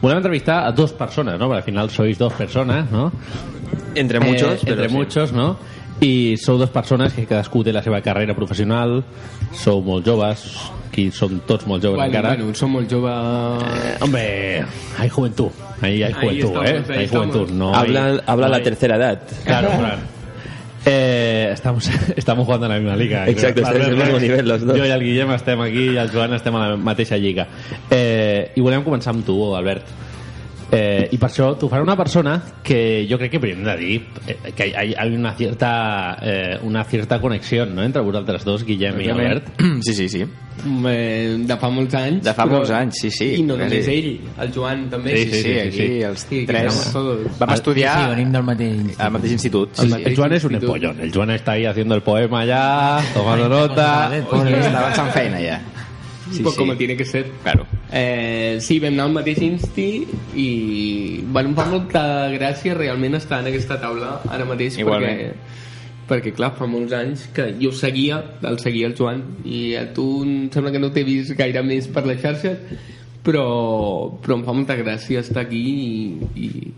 [0.00, 1.46] volem entrevistar a dos persones, ¿no?
[1.46, 3.10] Porque al final sois dos personas, ¿no?
[3.94, 4.94] Entre muchos, Eh, pero entre sí.
[4.94, 5.56] muchos, ¿no?
[6.00, 9.00] i sou dues persones que cadascú té la seva carrera professional
[9.50, 10.44] sou molt joves
[10.86, 13.10] aquí som tots molt joves Bueno, encara bueno, som molt jove...
[13.10, 14.64] Eh, hombre,
[14.96, 15.50] hay juventud
[15.82, 16.84] ahí hay juventud, ¿eh?
[16.88, 19.22] ahí hay juventud no habla hay- habla no la hay- tercera edad.
[19.44, 19.98] Claro, claro.
[20.90, 23.28] Eh, estamos, estamos jugando a la misma liga.
[23.28, 24.78] Exacto, estem al res, mismo nivel los dos.
[24.78, 27.46] Jo i el Guillem estem aquí i el Joan estem a la mateixa lliga.
[27.90, 29.90] Eh, I volem començar amb tu, Albert.
[30.70, 33.76] Eh, I per això t'ho farà una persona que jo crec que primer hem de
[33.80, 33.94] dir
[34.26, 37.82] eh, que hi ha, hi ha una cierta, eh, una cierta connexió no?
[37.82, 39.48] entre vosaltres dos, Guillem i Albert.
[39.80, 40.26] Sí, sí, sí.
[40.88, 42.20] Eh, de fa molts anys.
[42.26, 43.28] De fa però- molts anys, sí, sí.
[43.38, 43.94] I no només Sí.
[43.94, 45.16] ell, el Joan també.
[45.16, 46.92] Sí, sí, sí, aquí els Sí, tres
[47.38, 49.00] vam estudiar Sí, venim del mateix institut.
[49.06, 49.78] al mateix institut.
[49.78, 51.00] El, Sí, el Joan és un empollón.
[51.00, 54.10] El Joan està ahí haciendo el poema ya, tomando nota.
[54.18, 55.60] Està avançant feina ja.
[56.30, 57.26] Sí, pues como tiene que ser.
[57.42, 57.66] Claro.
[57.92, 62.02] Eh, sí, vam anar al mateix insti i bueno, em fa molta
[62.34, 65.22] gràcia realment estar en aquesta taula ara mateix Igualment.
[65.22, 65.56] perquè,
[66.08, 70.22] perquè clar, fa molts anys que jo seguia, el seguia el Joan i a tu
[70.24, 72.58] em sembla que no t'he vist gaire més per les xarxes
[73.24, 73.46] però,
[74.20, 76.72] però em fa molta gràcia estar aquí i, i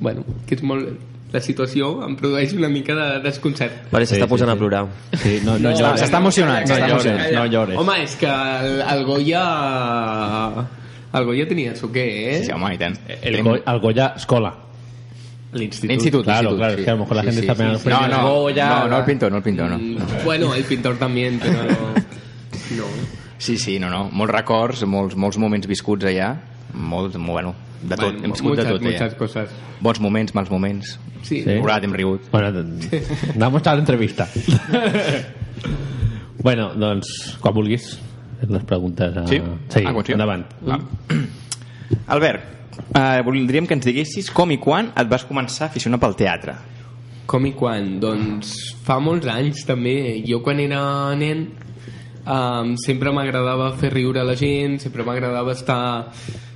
[0.00, 0.94] bueno, que és molt
[1.34, 4.84] la situació em produeix una mica de desconcert Vale, s'està posant a plorar.
[5.18, 6.00] Sí, no, no, No, llores.
[6.04, 7.78] s'està emocionant, No llores, no llores.
[7.82, 9.44] Home, és que el, el Goya...
[11.14, 12.38] El Goya tenia su què, eh?
[12.46, 12.96] Sí, home, i tant.
[13.22, 14.50] El, Go- el Goya Escola.
[15.54, 15.90] L'institut.
[15.92, 16.74] L'institut, Claro, claro.
[16.74, 16.80] sí.
[16.80, 17.88] Es que a lo mejor la Sí, gente sí, está sí, pegando sí.
[17.88, 18.68] No, premios no, Goya.
[18.80, 19.78] no, no el pintor, no el pintor, no.
[19.78, 21.62] Mm, Bueno, el pintor també, però...
[22.78, 22.84] No.
[23.38, 24.08] Sí, sí, no, no.
[24.10, 26.32] Molts records, molts, molts moments viscuts allà.
[26.74, 28.06] Molt, molt bueno, de tot.
[28.08, 28.90] Bueno, hem viscut de tot allà.
[28.90, 29.50] muchas cosas.
[29.84, 30.96] Bons moments, mals moments.
[31.24, 31.40] Sí.
[31.42, 32.26] Hem plorat, hem rigut.
[32.32, 32.64] Bueno,
[33.34, 34.28] anamos a la entrevista.
[36.42, 37.94] bueno, doncs, quan vulguis,
[38.48, 39.16] les preguntes...
[39.16, 39.26] A...
[39.26, 39.40] Sí?
[39.68, 40.12] sí Ah, sí.
[40.12, 40.44] endavant.
[40.68, 40.78] Va.
[42.12, 42.44] Albert,
[42.94, 46.56] eh, voldríem que ens diguessis com i quan et vas començar a aficionar pel teatre.
[47.26, 47.94] Com i quan?
[48.02, 48.52] Doncs
[48.84, 50.20] fa molts anys també.
[50.28, 50.82] Jo quan era
[51.16, 51.46] nen
[52.26, 55.80] um, sempre m'agradava fer riure a la gent, sempre m'agradava estar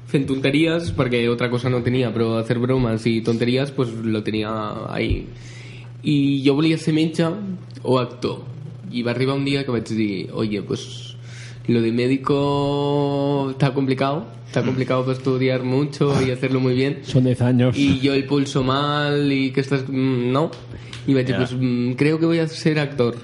[0.08, 4.50] fent tonteries, perquè otra cosa no tenia, però hacer bromas i tonteries pues lo tenia
[4.88, 5.26] ahí.
[6.02, 7.26] I jo volia ser metge
[7.82, 8.40] o actor.
[8.90, 11.16] I va arribar un dia que vaig dir, oye, pues
[11.68, 17.00] lo de médico está complicado, está complicado para estudiar mucho y hacerlo muy bien.
[17.02, 17.76] Son 10 años.
[17.76, 19.84] Y yo el pulso mal y que estás...
[19.86, 20.50] mm, No.
[21.06, 21.36] I vaig Ja.
[21.38, 23.16] pues, mm, creo que voy a ser actor.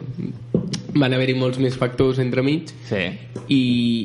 [0.95, 3.03] Van haver-hi molts més factors entremig sí.
[3.51, 3.63] i,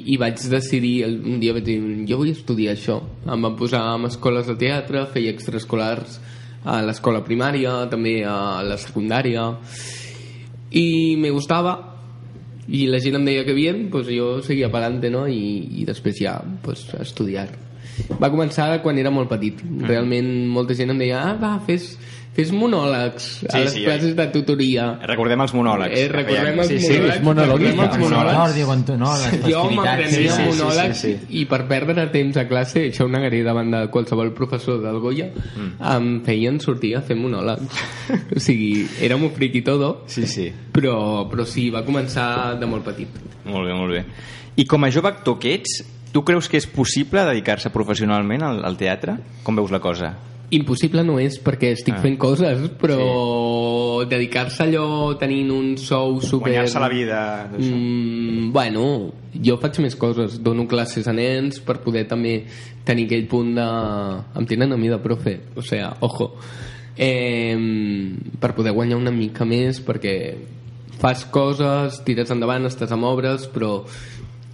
[0.10, 1.78] i vaig decidir, un dia vaig dir,
[2.10, 2.98] jo vull estudiar això.
[3.30, 6.18] Em van posar en escoles de teatre, feia extraescolars
[6.66, 9.46] a l'escola primària, també a la secundària,
[10.76, 11.78] i me gustava,
[12.70, 15.26] i la gent em deia que bien, pues jo seguia per adelante, no?
[15.28, 17.48] I, i després ja, pues, a estudiar.
[18.22, 19.62] Va començar quan era molt petit.
[19.88, 21.96] Realment molta gent em deia, ah, va, fes,
[22.40, 24.88] fes monòlegs a Sí, les sí, classes de tutoria.
[25.06, 26.00] Recordem els monòlegs.
[26.00, 27.24] Eh, recordem els Sí, sí, monòlegs.
[27.28, 27.84] monologuista.
[27.84, 28.86] recordem els monòlegs.
[28.90, 31.40] Tu, no, les Jo m'aprenia Sí, sí, sí, monòlegs sí, sí.
[31.42, 35.30] i per perdre temps a classe, això ho negaré davant de qualsevol professor del Goya,
[35.30, 35.70] Mm.
[35.96, 37.84] em feien sortir a fer monòlegs.
[38.36, 40.52] o sigui, era un friki todo, Sí, sí.
[40.74, 43.08] però, però sí, va començar de molt petit.
[43.46, 44.06] Molt bé, molt bé.
[44.56, 48.64] I com a jove actor que ets, tu creus que és possible dedicar-se professionalment al,
[48.66, 49.18] al teatre?
[49.44, 50.14] Com veus la cosa?
[50.52, 52.02] Impossible no és perquè estic Ah.
[52.02, 56.50] fent coses, però dedicar-se a allò tenint un sou super...
[56.50, 57.20] Guanyar-se la vida...
[57.58, 60.40] Mm, bueno, jo faig més coses.
[60.42, 62.44] Dono classes a nens per poder també
[62.84, 63.68] tenir aquell punt de...
[64.40, 66.32] Em tenen a mi de profe, o sea, ojo.
[66.98, 67.56] Eh,
[68.40, 70.16] per poder guanyar una mica més, perquè
[71.00, 73.86] fas coses, tires endavant, estàs amb obres, però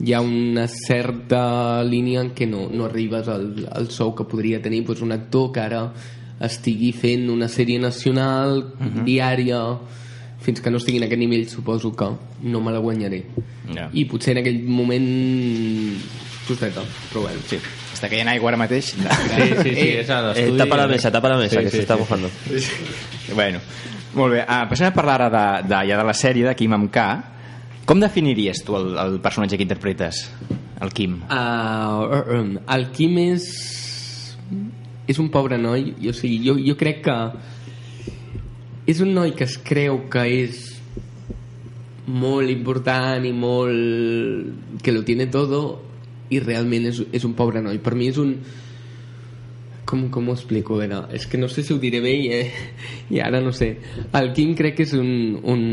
[0.03, 4.61] hi ha una certa línia en què no, no arribes al, al sou que podria
[4.61, 5.85] tenir doncs, un actor que ara
[6.43, 8.73] estigui fent una sèrie nacional,
[9.07, 9.61] diària,
[10.43, 12.09] fins que no estigui en aquest nivell suposo que
[12.43, 13.23] no me la guanyaré.
[13.73, 13.87] Ja.
[13.93, 15.07] I potser en aquell moment
[16.45, 17.39] justeta, però bueno.
[17.49, 17.57] Sí.
[17.95, 18.91] Està caient aigua ara mateix.
[18.91, 20.57] Sí, sí, sí, és a Eh, l'estudi.
[20.59, 21.99] tapa la mesa, tapa la mesa, Sí, que sí, s'està sí.
[22.03, 22.29] mojando.
[23.33, 23.59] bueno,
[24.13, 24.43] molt bé.
[24.47, 25.29] Ah, passem a parlar ara
[25.63, 27.07] de, de, ja de la sèrie de Kim K.
[27.85, 30.25] Com definiries tu el, el personatge que interpretes?
[30.81, 31.19] El Kim.
[31.29, 33.45] Uh, um, el Quim és
[35.05, 37.15] és un pobre noi i, o sigui, jo, jo crec que
[38.89, 40.63] és un noi que es creu que és
[42.05, 45.61] molt important i molt que lo tiene todo
[46.33, 48.35] i realment és, és un pobre noi per mi és un
[49.85, 50.77] com, com ho explico?
[50.79, 52.51] A veure, és que no sé si ho diré bé i, eh,
[53.13, 53.75] i ara no sé
[54.17, 55.65] el Quim crec que és un, un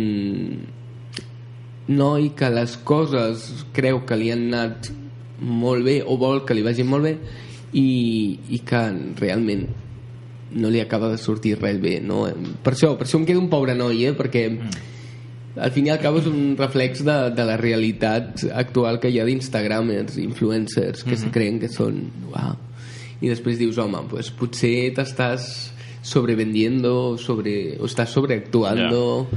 [1.96, 4.90] noi que les coses creu que li han anat
[5.42, 7.16] molt bé o vol que li vagin molt bé
[7.72, 8.82] i, i que
[9.18, 9.66] realment
[10.52, 12.26] no li acaba de sortir res bé no?
[12.62, 14.12] per, això, per això em quedo un pobre noi eh?
[14.16, 14.44] perquè
[15.56, 19.18] al fin i al cabo és un reflex de, de la realitat actual que hi
[19.20, 21.22] ha d'instagramers influencers que Mhm.
[21.24, 22.56] se creen que són uau.
[23.22, 25.70] i després dius home pues, potser t'estàs
[26.02, 29.28] sobrevendiendo sobre, o estàs sobreactuando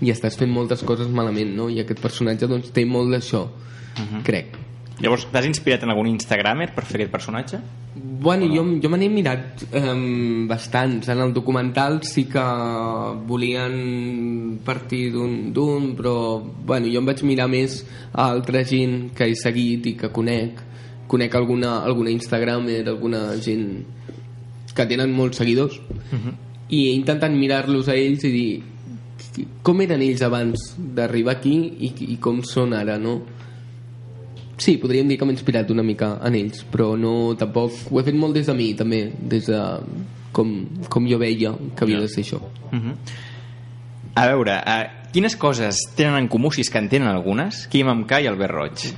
[0.00, 1.68] i estàs fent moltes coses malament no?
[1.68, 3.46] i aquest personatge doncs, té molt d'això
[3.90, 4.22] Mhm.
[4.22, 4.56] crec
[5.00, 7.58] Llavors, t'has inspirat en algun instagramer per fer aquest personatge?
[8.20, 11.08] Bueno, jo, jo me n'he mirat um, bastants.
[11.08, 12.42] En el documental sí que
[13.26, 17.78] volien partir d'un, però bueno, jo em vaig mirar més
[18.12, 20.60] a altra gent que he seguit i que conec.
[21.08, 23.86] Conec alguna, alguna Instagramer, alguna gent
[24.76, 25.80] que tenen molts seguidors
[26.70, 28.50] i he intentat mirar-los a ells i dir
[29.62, 31.54] com eren ells abans d'arribar aquí
[31.86, 33.20] i, i com són ara, no?
[34.60, 37.76] Sí, podríem dir que m'he inspirat una mica en ells, però no, tampoc...
[37.88, 39.60] Ho he fet molt des de mi, també, des de
[40.36, 40.52] com,
[40.92, 42.40] com jo veia que havia de ser això.
[42.70, 42.96] Mhm.
[44.20, 47.88] A veure, uh, quines coses tenen en comú, si és que en tenen algunes, Quim
[47.88, 48.88] amb K i Albert Roig?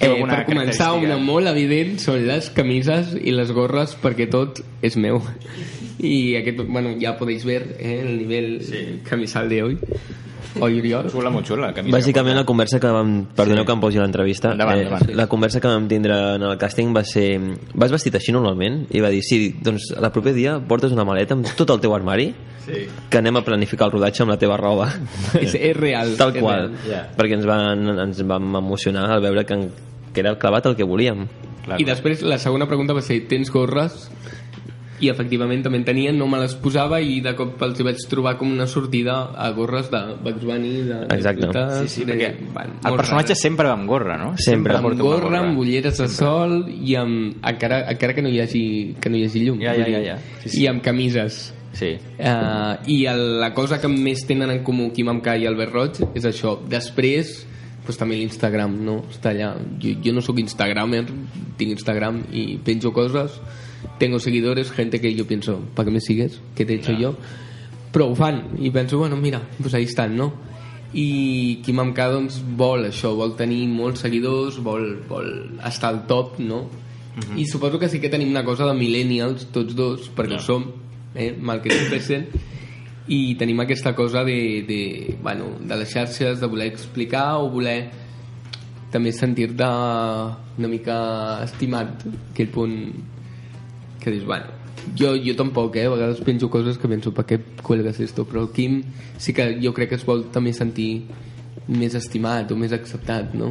[0.00, 4.98] Eh, per començar, una molt evident són les camises i les gorres perquè tot és
[5.00, 5.22] meu.
[5.96, 8.84] I aquest, bueno, ja podeu ver eh, el nivell sí.
[9.08, 9.78] camisal de hoy.
[10.60, 11.08] Oi, Oriol?
[11.12, 11.94] Xula, molt xula, la camisa.
[11.96, 13.10] Bàsicament la conversa que vam...
[13.36, 13.66] Perdoneu Sí.
[13.68, 14.52] que em posi l'entrevista.
[14.56, 15.10] Endavant, endavant.
[15.18, 17.26] La conversa que vam tindre en el càsting va ser...
[17.74, 18.86] Vas vestit així normalment?
[18.96, 21.94] I va dir, sí, doncs el proper dia portes una maleta amb tot el teu
[21.96, 22.30] armari
[22.66, 22.80] Sí.
[23.08, 24.88] que anem a planificar el rodatge amb la teva roba.
[25.38, 26.16] És, és real.
[26.18, 26.64] Tal és qual.
[26.72, 26.80] real.
[26.88, 27.02] Ja.
[27.14, 29.60] Perquè ens, van, ens vam emocionar al veure que,
[30.12, 31.28] que era clavat el que volíem.
[31.78, 34.08] I després la segona pregunta va ser tens gorres?
[35.00, 38.04] I efectivament també en tenien, no me les posava i de cop els hi vaig
[38.08, 41.00] trobar com una sortida a gorres de Bugs Bunny, de...
[41.16, 41.50] Exacte.
[41.52, 43.42] de, Sí, sí, de, perquè bueno, el personatge rares.
[43.42, 44.30] sempre va amb gorra, no?
[44.40, 44.78] Sempre.
[44.78, 48.40] amb porta una gorra, amb ulleres de sol i amb, encara, encara que no hi
[48.40, 48.64] hagi,
[49.00, 49.60] que no hi hagi llum.
[49.60, 50.16] Ja, ja, ja, ja.
[50.42, 50.62] Sí, sí.
[50.62, 51.52] I amb camises.
[51.76, 51.90] Sí.
[52.16, 56.00] Uh, I el, la cosa que més tenen en comú Quim Amca i Albert Roig
[56.16, 56.54] és això.
[56.72, 57.34] Després,
[57.84, 59.02] pues, també l'Instagram, no?
[59.12, 59.52] Està allà.
[59.82, 61.04] Jo, jo no sóc instagramer,
[61.60, 63.36] tinc Instagram i penjo coses,
[63.98, 66.40] tengo seguidores, gente que yo pienso, ¿para qué me sigues?
[66.54, 67.16] ¿Qué te he hecho yo?
[67.92, 70.34] Però ho fan, i penso, bueno, mira, pues ahí estan, no?
[70.92, 75.30] I Quim Amca, doncs, vol això, vol tenir molts seguidors, vol, vol
[75.64, 76.66] estar al top, no?
[77.16, 77.38] Mhm.
[77.38, 80.66] I suposo que sí que tenim una cosa de millennials, tots dos, perquè ho som,
[81.14, 82.28] eh, mal que no pesen,
[83.08, 87.90] i tenim aquesta cosa de, de, bueno, de les xarxes, de voler explicar o voler
[88.92, 89.66] també sentir-te
[90.58, 92.76] una mica estimat, aquell punt
[94.06, 94.46] que dius, bueno,
[94.94, 95.88] jo, jo tampoc, eh?
[95.88, 98.22] A vegades penjo coses que penso, per què cuelgues esto?
[98.22, 98.78] Però el Quim
[99.18, 100.90] sí que jo crec que es vol també sentir
[101.66, 103.50] més estimat o més acceptat, no?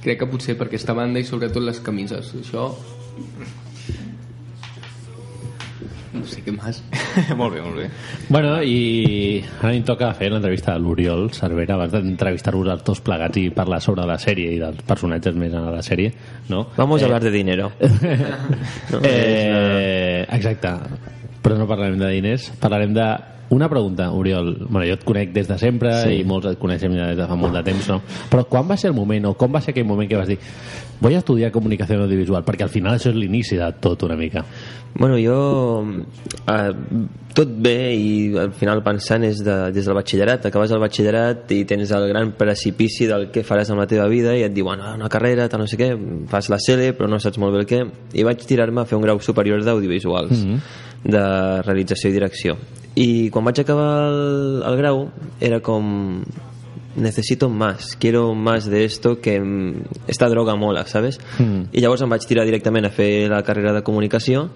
[0.00, 2.32] Crec que potser per aquesta banda i sobretot les camises.
[2.40, 2.70] Això...
[6.10, 6.80] No sé què més.
[7.38, 7.86] molt bé, molt bé.
[8.28, 13.38] Bueno, i ara em toca fer l'entrevista de l'Oriol Cervera abans d'entrevistar-vos els dos plegats
[13.38, 16.10] i parlar sobre la sèrie i dels personatges més a la sèrie,
[16.50, 16.64] no?
[16.76, 17.70] Vamos a hablar de dinero.
[18.90, 20.70] No, eh, exacte.
[21.44, 23.06] Però no parlarem de diners, parlarem de
[23.50, 24.66] una pregunta, Oriol.
[24.68, 26.20] Bueno, jo et conec des de sempre Sí.
[26.20, 28.00] i molts et coneixem ja des de fa molt de temps, no?
[28.30, 30.38] Però quan va ser el moment, o com va ser aquell moment que vas dir
[31.02, 32.44] a estudiar comunicació audiovisual?
[32.44, 34.44] Perquè al final això és l'inici de tot una mica.
[34.94, 35.84] Bueno, jo...
[36.46, 36.72] Eh,
[37.32, 40.46] tot bé i al final pensant és de, des del batxillerat.
[40.46, 44.34] Acabes el batxillerat i tens el gran precipici del què faràs amb la teva vida
[44.36, 45.92] i et diuen ah, una carrera, tal no sé què,
[46.28, 47.80] fas la CELE però no saps molt bé el què.
[48.18, 50.60] I vaig tirar-me a fer un grau superior d'audiovisuals, Mhm.
[51.04, 52.56] de realització i direcció.
[53.00, 55.04] I quan vaig acabar el, el grau
[55.40, 56.22] era com
[56.96, 61.20] necesito más, quiero más de esto que mm, esta droga mola, ¿sabes?
[61.38, 61.70] Mm.
[61.72, 64.48] I llavors em vaig tirar directament a fer la carrera de comunicació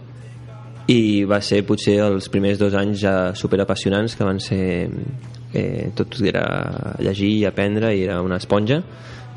[0.91, 4.91] i va ser potser els primers dos anys ja superapassionants que van ser
[5.55, 6.45] eh, tot era
[7.01, 8.83] llegir i aprendre i era una esponja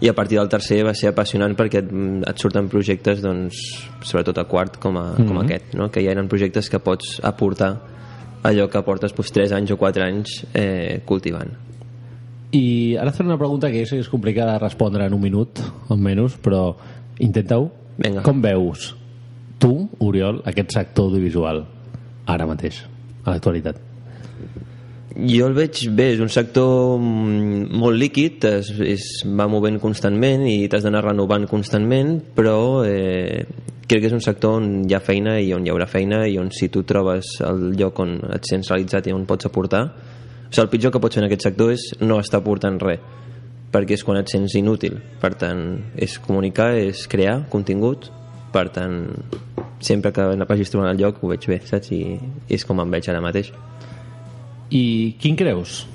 [0.01, 1.93] i a partir del tercer va ser apassionant perquè et,
[2.27, 3.61] et surten projectes doncs,
[4.03, 5.45] sobretot a quart com, a, com Mhm.
[5.45, 5.87] aquest no?
[5.89, 7.77] que ja eren projectes que pots aportar
[8.47, 11.51] allò que portes doncs, 3 anys o 4 anys eh, cultivant
[12.55, 15.59] I ara et faré una pregunta que és, és complicada de respondre en un minut,
[15.91, 16.69] o menys, però
[17.19, 17.67] intenta-ho.
[18.23, 18.93] Com veus
[19.59, 19.73] tu,
[20.05, 21.63] Oriol, aquest sector audiovisual
[22.29, 22.83] ara mateix,
[23.25, 23.83] a l'actualitat?
[25.17, 30.45] Jo el veig bé, és un sector mm, molt líquid, es, es va movent constantment
[30.45, 33.47] i t'has d'anar renovant constantment, però eh,
[33.87, 36.37] crec que és un sector on hi ha feina i on hi haurà feina i
[36.41, 40.51] on si tu trobes el lloc on et sents realitzat i on pots aportar o
[40.51, 43.15] sigui, el pitjor que pots fer en aquest sector és no estar aportant res
[43.71, 45.63] perquè és quan et sents inútil per tant,
[45.95, 48.09] és comunicar, és crear contingut
[48.53, 49.01] per tant
[49.83, 51.91] sempre que vagis trobant el lloc ho veig bé, saps?
[51.91, 52.17] I,
[52.49, 53.51] és com em veig ara mateix
[54.73, 55.85] I quin creus,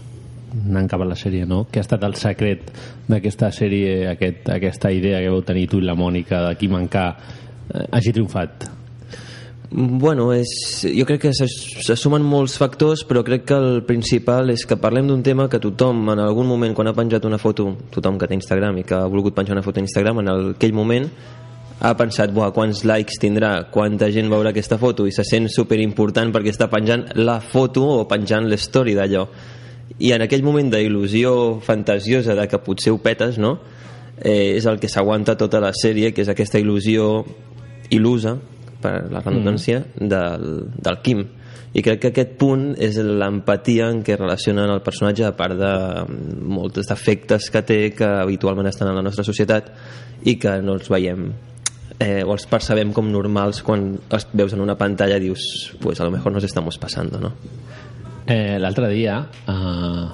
[0.53, 1.66] anant cap a la sèrie, no?
[1.68, 2.70] que ha estat el secret
[3.09, 7.11] d'aquesta sèrie, aquest, aquesta idea que vau tenir tu i la Mònica de qui mancar
[7.91, 8.70] hagi triomfat?
[9.75, 10.51] Bueno, és,
[10.85, 11.47] jo crec que se,
[11.97, 16.03] sumen molts factors, però crec que el principal és que parlem d'un tema que tothom,
[16.12, 19.07] en algun moment, quan ha penjat una foto, tothom que té Instagram i que ha
[19.09, 21.09] volgut penjar una foto a Instagram, en el- aquell moment
[21.81, 26.31] ha pensat, buah, quants likes tindrà, quanta gent veurà aquesta foto, i se sent superimportant
[26.35, 29.27] perquè està penjant la foto o penjant l'story d'allò.
[29.99, 33.59] I en aquell moment d'il·lusió fantasiosa de que potser ho petes, no?
[34.23, 37.25] Eh, és el que s'aguanta tota la sèrie, que és aquesta il·lusió
[37.93, 38.34] il·lusa,
[38.82, 40.11] per la redundància, mm.
[40.11, 40.49] del,
[40.82, 41.22] del Kim.
[41.72, 45.72] I crec que aquest punt és l'empatia en què relacionen el personatge, a part de
[46.45, 49.70] molts defectes que té que habitualment estan en la nostra societat
[50.28, 51.30] i que no els veiem
[52.03, 55.45] eh, o els percebem com normals quan els veus en una pantalla i dius,
[55.80, 57.32] pues a lo mejor nos estamos pasando, ¿no?
[58.26, 59.16] Eh, L'altre dia,
[59.49, 60.07] eh,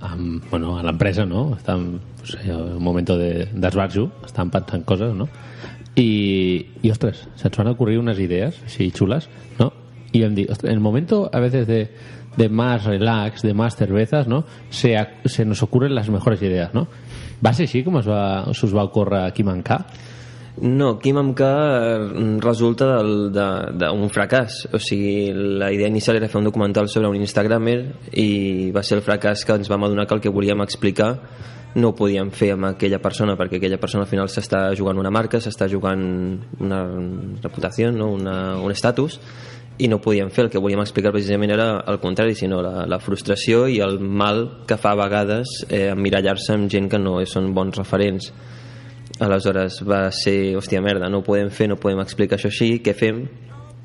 [0.00, 1.52] amb, bueno, a l'empresa, no?
[1.56, 5.28] Estàvem, pues, en un moment de d'esbarjo, estàvem pensant coses, no?
[5.94, 9.28] Y se'ns van ocurrir unes idees així xules,
[9.58, 9.72] no?
[10.12, 11.90] Y vam dir, ostres, en el momento a veces de,
[12.36, 14.44] de más relax, de más cervezas, ¿no?
[14.70, 16.88] Se, se nos ocurren las mejores ideas, ¿no?
[17.42, 19.82] Va ser així com es va, us va ocórrer aquí mancar?
[20.62, 24.66] No, Kim K eh, resulta d'un fracàs.
[24.72, 27.78] O sigui, la idea inicial era fer un documental sobre un instagramer
[28.12, 31.16] i va ser el fracàs que ens vam adonar que el que volíem explicar
[31.74, 35.12] no ho podíem fer amb aquella persona perquè aquella persona al final s'està jugant una
[35.14, 36.04] marca, s'està jugant
[36.60, 36.82] una
[37.42, 38.10] reputació, no?
[38.12, 39.18] una, un estatus
[39.80, 43.00] i no podíem fer, el que volíem explicar precisament era el contrari, sinó la, la
[43.00, 47.54] frustració i el mal que fa a vegades eh, emmirallar-se amb gent que no són
[47.56, 48.32] bons referents
[49.22, 52.94] aleshores va ser, hòstia merda, no ho podem fer, no podem explicar això així, què
[52.96, 53.24] fem?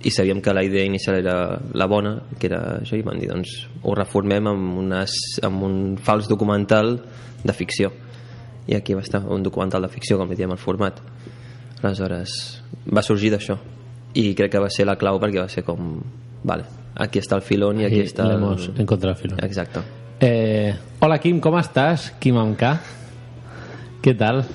[0.03, 3.31] I sabíem que la idea inicial era la bona, que era això, i van dir,
[3.31, 6.99] doncs ho reformem amb, unes, amb un fals documental
[7.43, 7.91] de ficció.
[8.67, 11.01] I aquí va estar, un documental de ficció, com li diem el format.
[11.81, 12.61] Aleshores,
[12.93, 13.57] va sorgir d'això.
[14.13, 15.97] I crec que va ser la clau perquè va ser com,
[16.43, 18.27] vale, aquí està el filón i aquí Aquí està...
[18.29, 19.39] l'hemos encontrado el filón.
[19.43, 19.81] Exacto.
[20.19, 22.11] Eh, hola Kim, ¿cómo estás?
[22.19, 22.81] Kim Amka.
[24.01, 24.45] ¿Qué tal?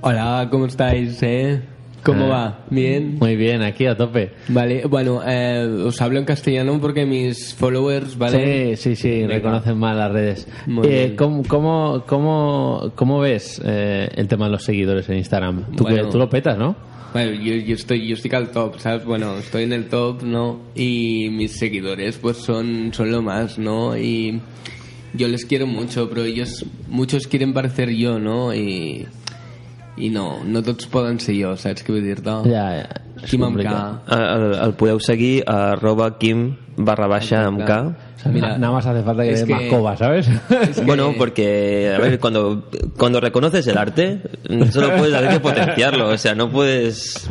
[0.00, 1.22] Hola, ¿cómo estáis?
[1.22, 1.62] Eh?
[2.06, 2.64] ¿Cómo Eh, va?
[2.70, 3.16] ¿Bien?
[3.20, 4.30] Muy bien, aquí a tope.
[4.48, 8.76] Vale, bueno, eh, os hablo en castellano porque mis followers, ¿vale?
[8.76, 9.34] Sí, sí, sí, Venga.
[9.34, 10.48] reconocen mal las redes.
[10.84, 11.14] Eh.
[11.18, 15.72] ¿cómo, cómo, cómo, cómo ves eh, el tema de los seguidores en Instagram?
[15.76, 16.08] Tú, Bueno.
[16.08, 16.76] tú lo petas, ¿no?
[17.12, 19.04] Bueno, yo, yo estoy yo estoy al top, ¿sabes?
[19.04, 20.60] Bueno, estoy en el top, ¿no?
[20.74, 23.96] Y mis seguidores pues son, son lo más, ¿no?
[23.96, 24.40] Y
[25.14, 28.54] yo les quiero mucho, pero ellos, muchos quieren parecer yo, ¿no?
[28.54, 29.06] Y,
[29.96, 32.34] y no, no tots poden ser jo, saps què vull dir-te?
[32.50, 32.86] Ja, ja.
[33.26, 33.72] Quim amb K.
[34.12, 37.78] El, el podeu seguir a arroba kim barra baixa amb K.
[38.26, 40.28] Mira, nada más hace falta que es des que- más coba, ¿sabes?
[40.84, 42.68] Bueno, porque a ver, cuando,
[42.98, 44.20] cuando reconoces el arte,
[44.70, 46.08] solo puedes hacer que potenciarlo.
[46.10, 47.30] O sea, no puedes.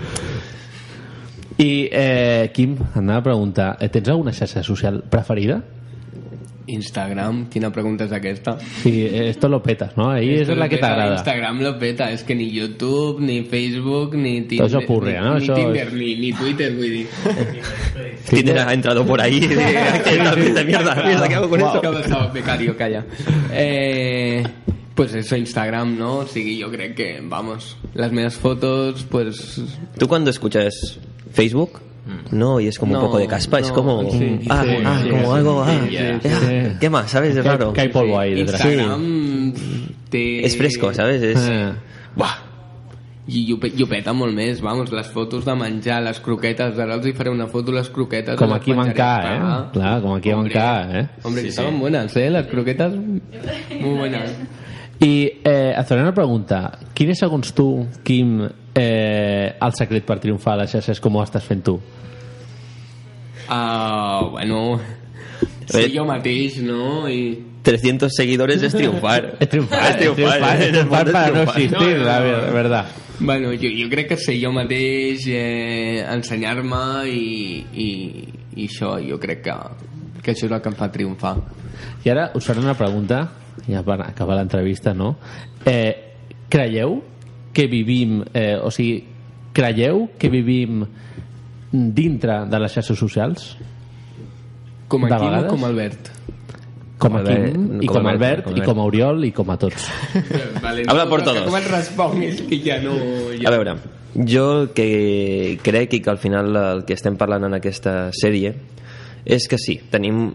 [1.58, 5.62] I, eh, Kim, anava a preguntar, eh, tens alguna xarxa social preferida?
[6.68, 8.58] Instagram, quina pregunta és aquesta?
[8.82, 10.10] Sí, esto lo petas, ¿no?
[10.12, 11.14] Ahí Esto es la que te agrada.
[11.16, 15.36] Instagram lo peta, és que ni YouTube, ni Facebook, ni Tinder, Eso ocurre, ni, ¿no?
[15.38, 17.08] ni Eso Tinder, es- ni, ni Twitter, dir.
[18.30, 19.40] Tinder ha entrado por ahí.
[19.40, 21.82] de- de mierda, mierda, ¿qué hago con esto?
[21.82, 23.06] Pensava, becario, calla.
[23.54, 24.44] Eh,
[24.96, 26.18] pues eso, Instagram, ¿no?
[26.20, 29.62] O sigui, jo crec que, vamos, las meves fotos, pues...
[29.98, 31.00] Tú cuando escuchas
[31.34, 31.80] Facebook,
[32.32, 34.12] no, y es como No, un poco de caspa, es no, como.
[34.12, 35.66] sí, ah, sí, ah, sí, como sí, algo.
[35.66, 36.78] sí, ah, sí, ah, sí.
[36.80, 37.10] ¿Qué más?
[37.12, 37.36] ¿Sabes?
[37.36, 37.74] Es raro.
[37.74, 38.62] que hay polvo ahí detrás.
[40.10, 40.46] Té...
[40.46, 41.22] Es fresco, ¿sabes?
[41.22, 41.48] Es.
[41.50, 41.72] Eh.
[42.16, 42.44] Buah.
[43.28, 46.78] I ho, pe- i ho peta molt més, vamos, les fotos de menjar, les croquetes,
[46.78, 48.38] ara els hi faré una foto, les croquetes...
[48.38, 49.32] Com les aquí penjaré manca, a eh?
[49.34, 49.72] Instagram.
[49.74, 50.66] Clar, com aquí manca,
[51.00, 51.08] eh?
[51.24, 51.58] Hombre, Sí, que sí.
[51.58, 52.30] estaban buenas, ¿eh?
[52.30, 54.30] Las croquetas, muy buenas.
[55.04, 55.12] I
[55.44, 56.62] eh, et faré una pregunta.
[56.96, 57.66] Quin és, segons tu,
[58.08, 58.38] Quim,
[58.76, 61.80] eh, el secret per triomfar a les xarxes com ho estàs fent tu?
[63.50, 64.80] Ah, bueno...
[65.66, 67.10] Ser jo mateix, no?
[67.10, 67.44] I...
[67.66, 69.36] 300 seguidores es triunfar.
[69.40, 72.86] Es triunfar, Es triunfar, es triunfar, es triunfar para no existir, la ver- verdad.
[73.20, 77.88] Bueno, jo, jo crec que ser jo mateix, eh, ensenyar-me i, i,
[78.56, 79.56] i això, jo crec que,
[80.22, 81.34] que això és el que em fa triomfar.
[82.06, 83.24] I ara us faré una pregunta,
[83.68, 85.16] ja per acabar l'entrevista, no?
[85.66, 86.14] Eh,
[86.50, 87.00] creieu
[87.56, 89.00] que vivim, eh, o sigui,
[89.56, 90.84] creieu que vivim
[91.72, 93.56] dintre de les xarxes socials?
[94.88, 96.12] Com a Quim o com a Albert?
[96.98, 99.58] Com a Albert, Quim, i com a Albert, i com a Oriol, i com a
[99.60, 99.90] tots.
[100.64, 101.44] Vale, Habla por todos.
[101.48, 102.96] Com et responguis, que ja no...
[103.34, 103.50] Ja...
[103.50, 103.76] A veure,
[104.16, 108.54] jo el que crec i que al final el que estem parlant en aquesta sèrie
[109.26, 110.30] és que sí, tenim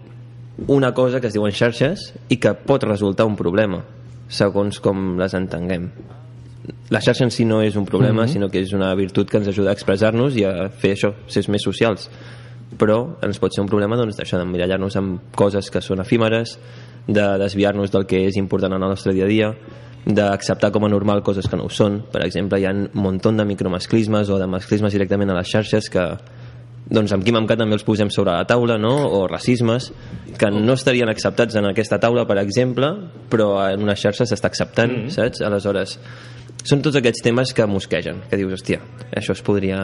[0.69, 3.83] una cosa que es diuen xarxes i que pot resultar un problema
[4.31, 5.91] segons com les entenguem.
[6.91, 8.29] La xarxa en si no és un problema, Mhm.
[8.29, 11.49] sinó que és una virtut que ens ajuda a expressar-nos i a fer això, ser
[11.49, 12.11] més socials.
[12.79, 16.59] Però ens pot ser un problema doncs, d'això d'emmirallar-nos amb coses que són efímeres
[17.07, 19.57] de desviar-nos del que és important en el nostre dia a dia
[20.07, 22.05] d'acceptar com a normal coses que no ho són.
[22.11, 25.91] Per exemple hi ha un munt de micromasclismes o de masclismes directament a les xarxes
[25.91, 26.17] que
[26.89, 28.95] doncs amb Quim Amcat també els posem sobre la taula no?
[29.07, 29.93] o racismes
[30.39, 32.91] que no estarien acceptats en aquesta taula per exemple
[33.31, 35.11] però en una xarxa s'està acceptant mm -hmm.
[35.11, 35.41] saps?
[35.41, 35.99] aleshores
[36.65, 38.81] són tots aquests temes que mosquegen que dius, hòstia,
[39.17, 39.79] això es podria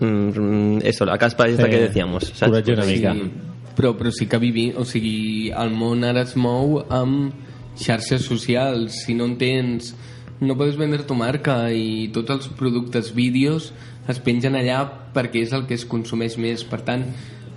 [0.00, 1.70] mm, eso, la caspa esta Sí.
[1.70, 2.50] que decíamos saps?
[2.50, 3.14] Corregir una mica.
[3.14, 3.32] Sí,
[3.76, 7.32] però, però sí que vivim, o sigui, el món ara es mou amb
[7.78, 9.04] xarxes socials.
[9.06, 9.94] Si no en tens,
[10.40, 13.72] no pots vendre tu marca i tots els productes vídeos
[14.08, 14.82] es pengen allà
[15.14, 16.64] perquè és el que es consumeix més.
[16.64, 17.04] Per tant,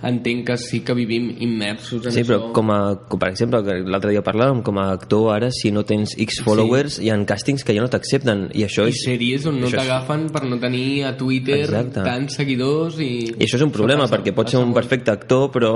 [0.06, 2.26] entenc que sí que vivim immersos en Sí, això.
[2.36, 2.78] però com a,
[3.08, 6.98] com per exemple, l'altre dia parlàvem, com a actor ara, si no tens X followers,
[7.00, 9.00] hi ha càstings que ja no t'accepten, i això I és...
[9.06, 12.04] sèries on no això és- t'agafen per no tenir a Twitter Exacte.
[12.04, 13.32] tants seguidors i...
[13.38, 15.72] I això és un problema, passa- perquè pot ser un perfecte actor, però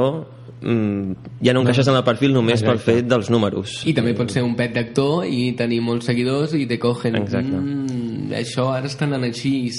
[0.61, 2.93] mm, ja no encaixes en el perfil només pel Exacte.
[3.01, 3.81] fet dels números.
[3.89, 7.17] I també pot ser un pet d'actor i tenir molts seguidors i te cogen.
[7.17, 7.57] Exacte.
[7.57, 9.73] Mm, això ara estan anant així.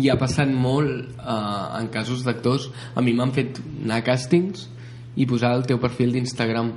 [0.00, 2.70] I ha passat molt uh, en casos d'actors.
[2.96, 4.68] A mi m'han fet anar a càstings
[5.16, 6.72] i posar el teu perfil d'Instagram.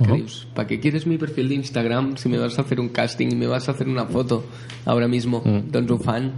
[0.00, 0.16] Que Uh-huh.
[0.16, 3.32] dius, ¿para qué quieres mi perfil de Instagram si me vas a hacer un casting
[3.32, 4.44] y me vas a hacer una foto
[4.86, 5.42] ahora mismo?
[5.44, 5.70] Mm.
[5.70, 6.32] Doncs ho fan.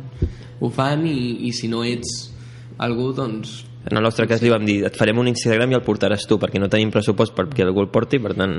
[0.59, 2.33] Ho fan i, i si no ets
[2.79, 5.85] algú, doncs En el nostre cas li vam dir, et farem un Instagram i el
[5.87, 8.59] portaràs tu, perquè no tenim pressupost perquè algú el porti, per tant...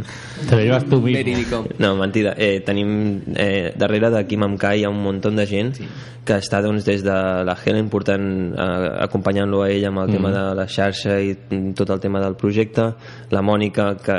[0.50, 1.20] Te lo llevas tú mismo.
[1.20, 1.64] Verídico.
[1.80, 2.34] No, mentida.
[2.38, 5.88] Eh, tenim eh, darrere de Kim Amkai hi ha un munt de gent sí.
[6.28, 7.16] que està doncs, des de
[7.48, 10.16] la Helen portant, eh, acompanyant-lo a ell amb el Mm.
[10.18, 11.36] tema de la xarxa i
[11.74, 12.94] tot el tema del projecte
[13.32, 14.18] la Mònica que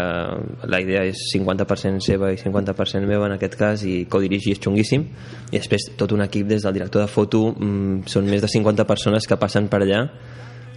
[0.67, 5.05] la idea és 50% seva i 50% meva en aquest cas i co-dirigir és xunguíssim
[5.53, 8.87] i després tot un equip des del director de foto mm, són més de 50
[8.89, 10.09] persones que passen per allà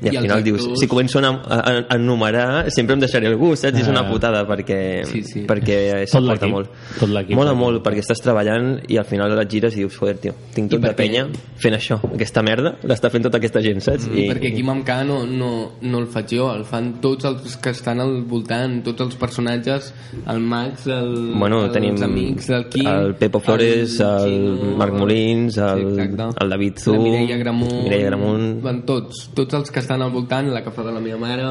[0.01, 1.57] i al I els final dius, si començo a, a,
[1.89, 3.77] a enumerar sempre em deixaré algú, saps?
[3.77, 4.09] I és una Ah.
[4.11, 5.45] putada perquè, Sí, sí.
[5.47, 6.69] perquè s'aporta molt
[6.99, 7.35] Tot l'equip.
[7.35, 10.69] mola molt perquè estàs treballant i al final et gires i dius, joder, tio, tinc
[10.71, 11.27] tot de perquè- penya
[11.57, 14.07] fent això, aquesta merda l'està fent tota aquesta gent, saps?
[14.13, 14.27] I...
[14.29, 17.99] Perquè aquí Mamcà no, no, no el faig jo, el fan tots els que estan
[17.99, 19.93] al voltant, tots els personatges,
[20.27, 24.93] el Max, el, bueno, els tenim amics, el Quim, el Pepo Flores, el, Chino, Marc
[24.93, 26.43] Molins, el, Sí, exacte.
[26.43, 28.61] el David Zu, la Mireia Gramunt, Mireia Gramunt.
[28.61, 31.47] Van tots, tots els que estan al voltant, la que fa de la meva mare...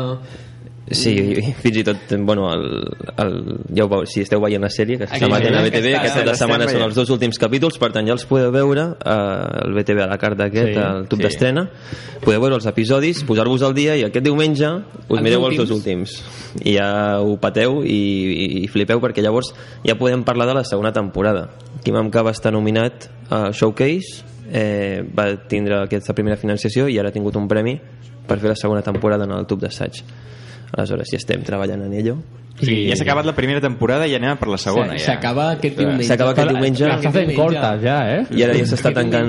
[0.86, 2.60] Sí, i fins i tot, bueno, el,
[3.18, 3.32] el,
[3.74, 6.02] ja ho veu, si esteu veient la sèrie, que Aquí, s'emet a que BTV, està-
[6.04, 9.74] aquesta setmana són els dos últims capítols, per tant ja els podeu veure eh, el
[9.74, 11.24] BTV a la carta aquest, Sí, el tub sí.
[11.26, 11.64] d'estrena,
[12.22, 15.74] podeu veure els episodis, posar-vos al dia i aquest diumenge us Els mireu els dos
[15.74, 16.14] últims.
[16.22, 19.50] últims i ja ho pateu i, i, i flipeu perquè llavors
[19.82, 21.48] ja podem parlar de la segona temporada.
[21.82, 24.22] Kim Amka va estar nominat a Showcase,
[24.54, 27.74] eh, va tindre aquesta primera financiació i ara ha tingut un premi
[28.26, 30.02] per fer la segona temporada en el tub d'assaig.
[30.76, 32.16] Aleshores, ja estem treballant en ello.
[32.56, 34.96] O sigui, ja s'ha acabat la primera temporada i anem a per la segona.
[34.96, 35.12] ja.
[35.12, 36.06] S'acaba aquest diumenge.
[36.08, 36.88] S'acaba aquest diumenge.
[36.88, 38.22] Està fent cortes ja, eh?
[38.32, 39.28] I ara ja s'està tancant...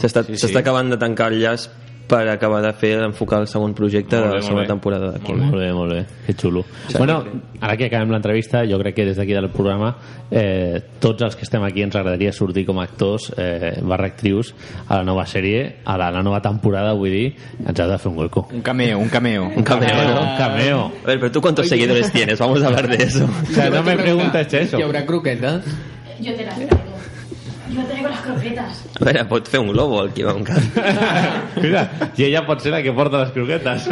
[0.00, 0.46] S'està Sí, sí.
[0.46, 1.68] s'està acabant de tancar el llaç
[2.10, 4.72] per acabar de fer enfocar el segon projecte Molt de bé, la segona molt bé.
[4.72, 5.32] temporada d'aquí.
[5.38, 6.00] Molt bé, molt bé.
[6.26, 6.64] Que xulo.
[6.98, 7.20] Bueno,
[7.60, 9.92] ara que acabem l'entrevista, jo crec que des d'aquí del programa
[10.30, 14.52] eh, tots els que estem aquí ens agradaria sortir com a actors eh, barra actrius
[14.88, 18.10] a la nova sèrie, a la, la nova temporada, vull dir, ens ha de fer
[18.10, 18.48] un hueco.
[18.52, 19.44] Un cameo, un cameo.
[19.56, 20.20] Un cameo, ¿no?
[20.32, 20.92] Un cameo.
[21.04, 22.38] A ver, pero tú cuántos seguidores tienes?
[22.40, 23.24] Vamos a hablar de eso.
[23.24, 24.78] O sea, no me preguntes eso.
[24.78, 25.62] Hi haurà croquetes?
[26.20, 26.89] Yo te las traigo.
[27.70, 28.84] Yo traigo las croquetas.
[29.00, 30.80] A veure, pot fer un globo el Amcat.
[31.62, 31.84] Mira,
[32.16, 33.88] i ella pot ser la que porta les croquetes.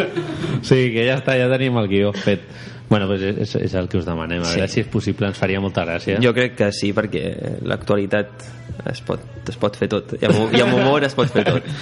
[0.62, 2.43] Sí, que ja està, ja tenim el guió fet.
[2.89, 4.41] Bueno, pues és, és el que us demanem.
[4.43, 4.74] A veure Sí.
[4.79, 6.16] si és possible, ens faria molta gràcia.
[6.24, 8.47] Jo crec que sí, perquè l'actualitat
[8.89, 10.14] es pot, es pot fer tot.
[10.16, 11.62] I amb, I amb humor es pot fer tot.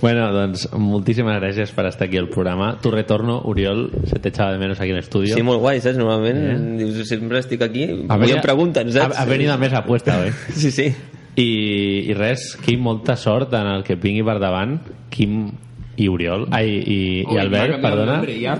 [0.00, 2.70] Bueno, doncs moltíssimes gràcies per estar aquí al programa.
[2.80, 5.34] Tu retorno, Oriol, se te echaba de menos aquí en el estudio.
[5.34, 5.98] Sí, molt guai, saps?
[6.00, 9.18] Normalment dius, sempre estic aquí, A avui em pregunten, saps?
[9.18, 10.32] Ha, ha venido a més apuesta, oi?
[10.56, 10.88] Sí, sí.
[11.36, 14.78] I, I res, Quim, molta sort en el que vingui per davant.
[15.10, 15.50] Quim
[16.00, 16.46] i Oriol.
[16.56, 18.16] Ai, i, i Ui, Albert, canviat el perdona.
[18.16, 18.54] nombre, ja.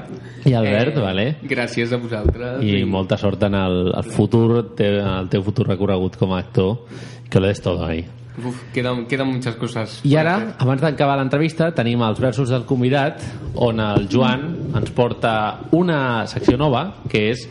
[0.44, 1.26] I Albert, Eh, vale.
[1.48, 2.62] Gràcies a vosaltres.
[2.64, 6.38] I molta sort en el, el futur, te, en el teu futur recorregut com a
[6.38, 6.84] actor.
[7.30, 8.04] Que lo des todo ahí.
[8.46, 10.00] Uf, quedan, quedan muchas cosas.
[10.04, 13.22] I ara, abans d'acabar l'entrevista, tenim els versos del convidat,
[13.54, 14.46] on el Joan
[14.78, 15.34] ens porta
[15.76, 17.46] una secció nova, que és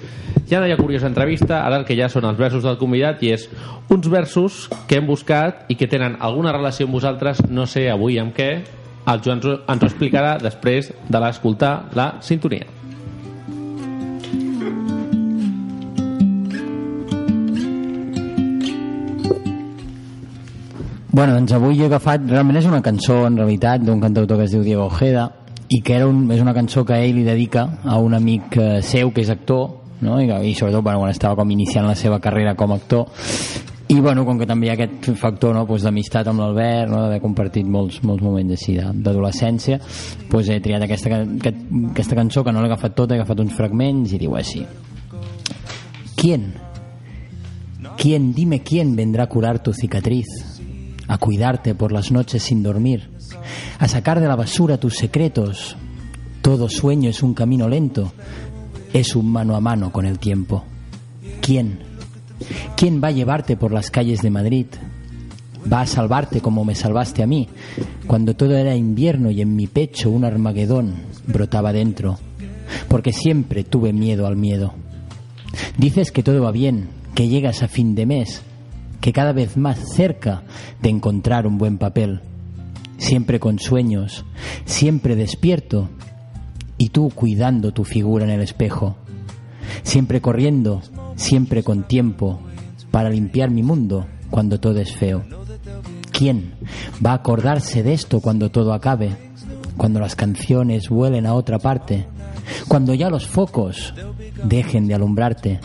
[0.50, 3.46] ja ha curiosa entrevista, ara el que ja són els versos del convidat i és
[3.90, 8.18] uns versos que hem buscat i que tenen alguna relació amb vosaltres, no sé avui
[8.18, 8.50] amb què,
[9.10, 12.79] el Joan ens ho explicarà després de l'escoltar la sintonia.
[21.20, 24.54] Bueno, doncs avui he agafat, realment és una cançó en realitat d'un cantautor que es
[24.54, 25.26] diu Diego Ojeda
[25.68, 28.68] i que era un, és una cançó que ell li dedica a un amic eh,
[28.80, 29.66] seu que és actor
[30.00, 30.22] no?
[30.24, 33.26] I, i sobretot bueno, quan estava com iniciant la seva carrera com a actor
[33.92, 37.02] i bueno, com que també hi ha aquest factor no, pues, d'amistat amb l'Albert, no,
[37.04, 39.82] d'haver compartit molts, molts moments així d'adolescència
[40.32, 41.66] pues, he triat aquesta, aquest,
[41.98, 44.64] aquesta cançó que no l'he agafat tota, he agafat uns fragments i diu així
[46.16, 46.54] ¿Quién?
[47.98, 50.49] ¿Quién, dime quién vendrá a curar tu cicatriz?
[51.10, 53.10] A cuidarte por las noches sin dormir,
[53.80, 55.76] a sacar de la basura tus secretos.
[56.42, 58.14] Todo sueño es un camino lento,
[58.94, 60.64] es un mano a mano con el tiempo.
[61.42, 61.80] ¿Quién?
[62.78, 64.68] ¿Quién va a llevarte por las calles de Madrid?
[65.72, 67.50] Va a salvarte como me salvaste a mí,
[68.08, 70.94] cuando todo era invierno y en mi pecho un armagedón
[71.28, 72.18] brotaba dentro,
[72.88, 74.74] porque siempre tuve miedo al miedo.
[75.78, 78.44] Dices que todo va bien, que llegas a fin de mes,
[79.02, 80.44] que cada vez más cerca
[80.82, 82.22] de encontrar un buen papel,
[82.98, 84.26] siempre con sueños,
[84.66, 85.90] siempre despierto,
[86.78, 88.98] y tú cuidando tu figura en el espejo,
[89.84, 90.82] siempre corriendo,
[91.16, 92.40] siempre con tiempo,
[92.92, 95.24] para limpiar mi mundo cuando todo es feo.
[96.12, 96.54] ¿Quién
[97.06, 99.16] va a acordarse de esto cuando todo acabe?
[99.78, 102.08] Cuando las canciones vuelen a otra parte,
[102.68, 103.94] cuando ya los focos
[104.44, 105.60] dejen de alumbrarte.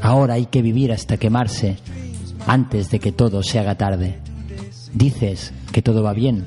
[0.00, 1.76] Ahora hay que vivir hasta quemarse
[2.48, 4.18] antes de que todo se haga tarde.
[4.94, 6.46] Dices que todo va bien,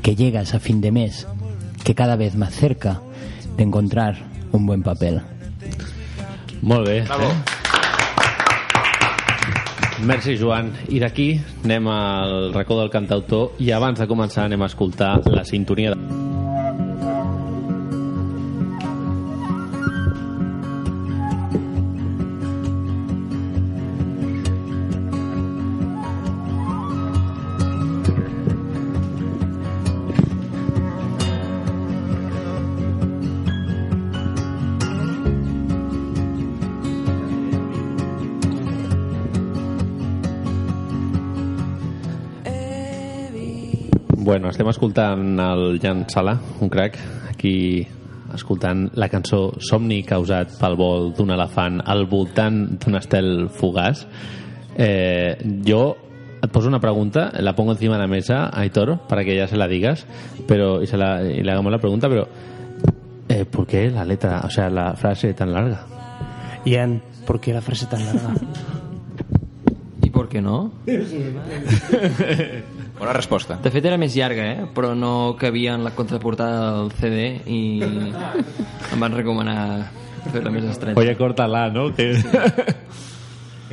[0.00, 1.26] que llegas a fin de mes,
[1.84, 3.02] que cada vez más cerca
[3.56, 4.16] de encontrar
[4.52, 5.20] un buen papel.
[6.62, 6.98] Molt bé.
[6.98, 7.04] Eh?
[10.04, 10.72] Merci, Joan.
[10.88, 11.28] I d'aquí
[11.64, 16.13] anem al racó del cantautor i abans de començar anem a escoltar la sintonia de...
[44.54, 46.94] estem escoltant el Jan Sala, un crac,
[47.26, 47.82] aquí
[48.34, 54.04] escoltant la cançó Somni causat pel vol d'un elefant al voltant d'un estel fugaç.
[54.78, 55.34] Eh,
[55.66, 55.80] jo
[56.38, 59.56] et poso una pregunta, la pongo encima de la mesa, Aitor, para que ya se
[59.56, 60.06] la digas,
[60.46, 62.28] pero y, se la, y le hagamos la pregunta, pero
[63.28, 65.84] eh, ¿por qué la letra, o sea, la frase tan larga?
[66.64, 68.34] Ian, ¿por qué la frase tan larga?
[70.04, 70.70] I per què no?
[72.98, 73.56] Bona resposta.
[73.62, 74.66] De fet era més llarga, eh?
[74.74, 79.58] però no cabia en la contraportada del CD i em van recomanar
[80.30, 80.98] fer-la més estreta.
[81.00, 81.88] Oye, córtala, ¿no?
[81.94, 82.12] Que...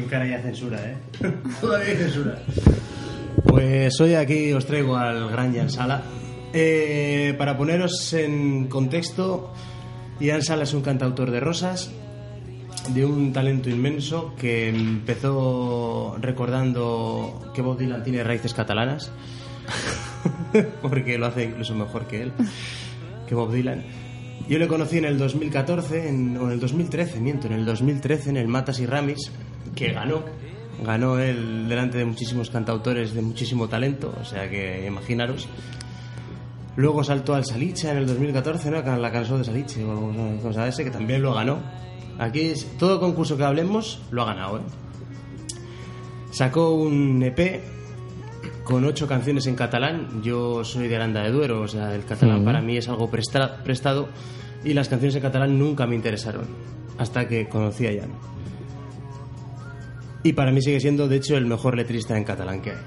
[0.02, 0.98] Encara hay censura, ¿eh?
[1.62, 2.40] Todavía hay censura.
[3.46, 6.02] Pues hoy aquí os traigo al gran Jan Sala.
[6.54, 9.54] Eh, para poneros en contexto,
[10.20, 11.92] Jan Sala es un cantautor de rosas,
[12.90, 19.12] de un talento inmenso que empezó recordando que Bob Dylan tiene raíces catalanas,
[20.82, 22.34] porque lo hace incluso mejor que él,
[23.28, 23.84] que Bob Dylan.
[24.50, 28.32] Yo le conocí en el 2014, en- o en el 2013, miento, en el 2013
[28.32, 29.32] en el Matas y Ramis,
[29.76, 30.24] que ganó.
[30.84, 35.48] Ganó él delante de muchísimos cantautores de muchísimo talento, o sea que imaginaros.
[36.76, 38.82] Luego saltó al Saliche en el 2014, ¿no?
[38.98, 41.60] La canción de Saliche o cosa ese, que también lo ganó.
[42.22, 44.62] Aquí es- todo concurso que hablemos lo ha ganado, ¿eh?
[46.32, 47.62] Sacó un EP
[48.64, 50.22] con ocho canciones en catalán.
[50.24, 53.64] Yo soy de Aranda de Duero, o sea, el catalán para mí es algo presta-
[53.64, 54.08] prestado
[54.64, 56.46] y las canciones en catalán nunca me interesaron
[56.98, 58.12] hasta que conocí a Jan.
[60.24, 62.78] Y para mí sigue siendo, de hecho, el mejor letrista en catalán que hay.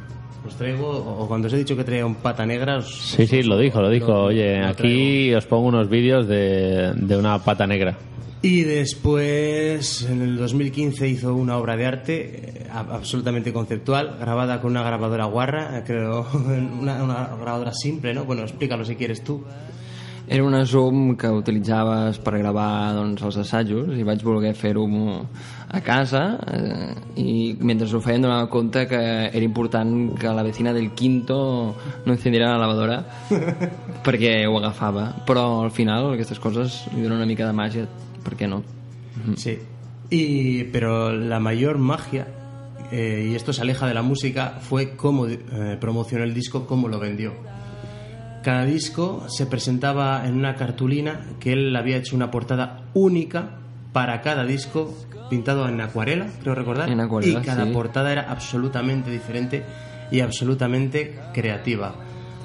[0.47, 3.43] Os traigo, o cuando os he dicho que traía un pata negra, os- Sí, sí,
[3.43, 4.12] lo dijo, lo dijo.
[4.24, 7.97] Oye, lo aquí os pongo unos vídeos de, de una pata negra.
[8.45, 14.73] Y después, en el 2015, hizo una obra de arte eh, absolutamente conceptual, grabada con
[14.73, 18.27] una grabadora guarra, eh, creo, una, una grabadora simple, ¿no?
[18.27, 19.43] Bueno, explícalo si quieres tú.
[20.27, 24.87] era una Zoom que utilitzaves per gravar doncs, els assajos i vaig voler fer-ho
[25.69, 30.73] a casa eh, i mentre ho feien donava compte que era important que la vecina
[30.73, 31.75] del quinto
[32.07, 33.05] no encendiera la lavadora
[34.07, 37.87] perquè ho agafava però al final aquestes coses li donen una mica de màgia
[38.25, 38.62] per què no?
[39.37, 39.59] Sí.
[40.11, 42.27] Y, pero la mayor magia,
[42.91, 46.89] eh, y esto se aleja de la música, fue cómo eh, promocionó el disco, cómo
[46.89, 47.33] lo vendió.
[48.43, 53.59] Cada disco se presentaba en una cartulina que él había hecho una portada única
[53.93, 54.95] para cada disco,
[55.31, 56.91] pintado en acuarela, creo recordar.
[56.91, 57.72] En acuarela, y cada sí.
[57.72, 59.64] portada era absolutamente diferente
[60.11, 61.95] y absolutamente creativa.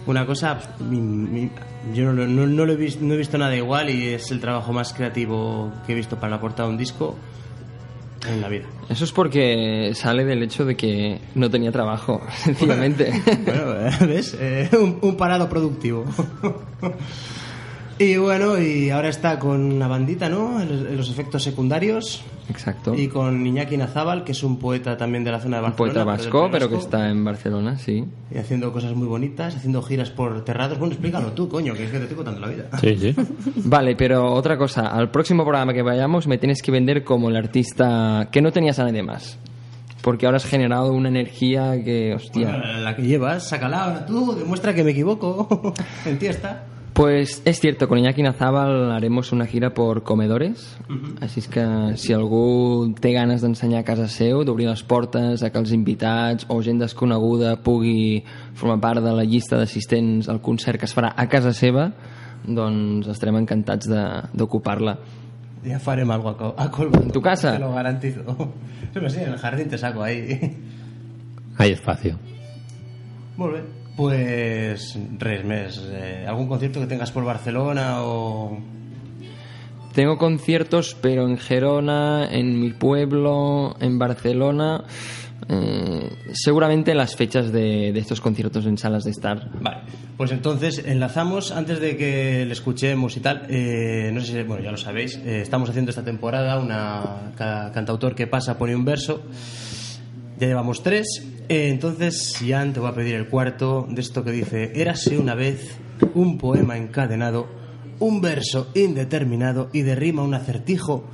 [0.10, 1.52] Una cosa, mi- mi-
[1.94, 4.40] yo no, no- no lo he visto, no he visto nada igual y es el
[4.40, 7.16] trabajo más creativo que he visto para la portada de un disco
[8.28, 8.66] en la vida.
[8.90, 13.12] Eso es porque sale del hecho de que no tenía trabajo, sencillamente.
[13.46, 13.76] Bueno,
[14.08, 14.36] ¿ves?
[14.40, 16.06] Eh, un, un parado productivo.
[18.00, 20.62] y bueno, y ahora está con una bandita, ¿no?
[20.62, 22.24] En los- efectos secundarios.
[22.50, 22.96] Exacto.
[22.96, 25.76] Y con Iñaki Nazábal, que es un poeta también de la zona de Un Barcelona.
[25.76, 28.06] poeta pero del vasco, pero que está en Barcelona, sí.
[28.34, 30.80] Y haciendo cosas muy bonitas, haciendo giras por terrados.
[30.80, 32.70] Bueno, explícalo tú, coño, que es que te estoy contando la vida.
[32.80, 33.16] Sí, sí.
[33.66, 37.36] Vale, pero otra cosa, al próximo programa que vayamos me tienes que vender como el
[37.36, 39.38] artista que no tenías a nadie más.
[40.02, 42.48] Porque ahora has generado una energía que, hostia.
[42.52, 45.74] Bueno, la que llevas, sácala ahora tú, demuestra que me equivoco.
[46.06, 46.64] en ti está.
[47.00, 50.76] Pues és cierto, con Iñaki Nazábal haremos una gira por comedores,
[51.24, 51.64] així és que
[51.96, 56.44] si algú té ganes d'ensenyar a casa seu, d'obrir les portes a que els invitats
[56.52, 61.14] o gent desconeguda pugui formar part de la llista d'assistents al concert que es farà
[61.16, 61.94] a casa seva,
[62.44, 64.98] doncs estarem encantats de- d'ocupar-la.
[65.64, 67.00] Ya farem algo a, co- a colmo.
[67.02, 67.54] ¿En tu casa?
[67.54, 68.26] Te lo garantizo.
[68.94, 70.36] Pero sí, en el jardín te saco ahí.
[71.58, 72.20] Hay espacio.
[73.38, 73.79] Molt bé.
[74.00, 75.76] Pues res més.
[75.92, 78.58] Eh, ¿Algún concierto que tengas por Barcelona o...?
[79.92, 84.86] Tengo conciertos, pero en Gerona, en mi pueblo, en Barcelona,
[85.50, 89.50] eh, seguramente en las fechas de, de estos conciertos en salas de estar.
[89.60, 89.82] Vale.
[90.16, 94.64] Pues entonces enlazamos, antes de que le escuchemos y tal, eh, no sé si, bueno,
[94.64, 98.86] ya lo sabéis, eh, estamos haciendo esta temporada una cada cantautor que pasa pone un
[98.86, 99.24] verso.
[100.40, 101.22] Ya llevamos tres.
[101.50, 105.34] Eh, entonces, Jan, te voy a pedir el cuarto de esto que dice: Érase una
[105.34, 105.78] vez
[106.14, 107.48] un poema encadenado,
[108.00, 111.06] un verso indeterminado y de rima un acertijo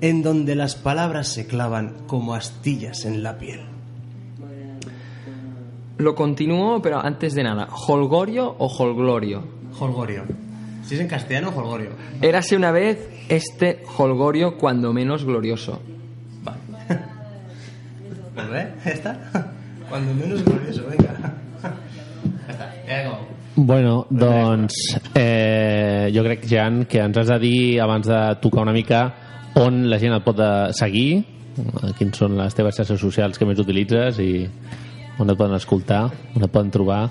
[0.00, 3.60] en donde las palabras se clavan como astillas en la piel.
[5.98, 9.44] Lo continúo, pero antes de nada, ¿Holgorio o Holglorio?
[9.78, 10.24] Holgorio.
[10.84, 11.90] Si es en castellano, Holgorio.
[12.20, 15.80] Érase una vez este Holgorio cuando menos glorioso.
[18.34, 19.52] Ja està.
[19.92, 21.34] Cuando menos glorioso, venga.
[23.54, 24.72] Bueno, doncs
[25.14, 29.02] eh, jo crec, Jan, que ens has de dir abans de tocar una mica
[29.60, 33.44] on la gent et pot eh, seguir, eh, quins són les teves xarxes socials que
[33.44, 34.30] més utilitzes i
[35.20, 37.02] on et poden escoltar, on et poden trobar.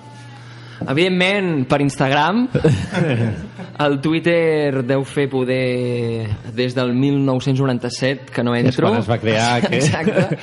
[0.87, 2.47] Evidentment, per Instagram.
[3.81, 8.89] El Twitter deu fer poder des del 1997 que no entro.
[8.89, 10.37] quan es va crear, que- Exacte.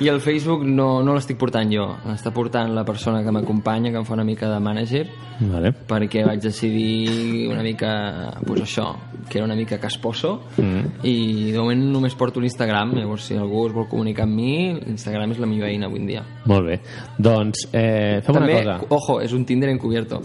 [0.00, 1.84] I el Facebook no, no l'estic portant jo.
[2.08, 5.02] L'està portant la persona que m'acompanya, que em fa una mica de mànager,
[5.44, 5.74] Vale.
[5.86, 8.86] perquè vaig decidir una mica, pues això,
[9.28, 11.04] que era una mica casposo, Mm.
[11.04, 15.32] i de moment només porto l'Instagram, llavors si algú es vol comunicar amb mi, l'Instagram
[15.32, 16.22] és la millor eina avui en dia.
[16.46, 16.80] Molt bé.
[17.18, 18.94] Doncs eh, fem També, una cosa.
[18.96, 20.22] ojo, és un Tinder encubierto.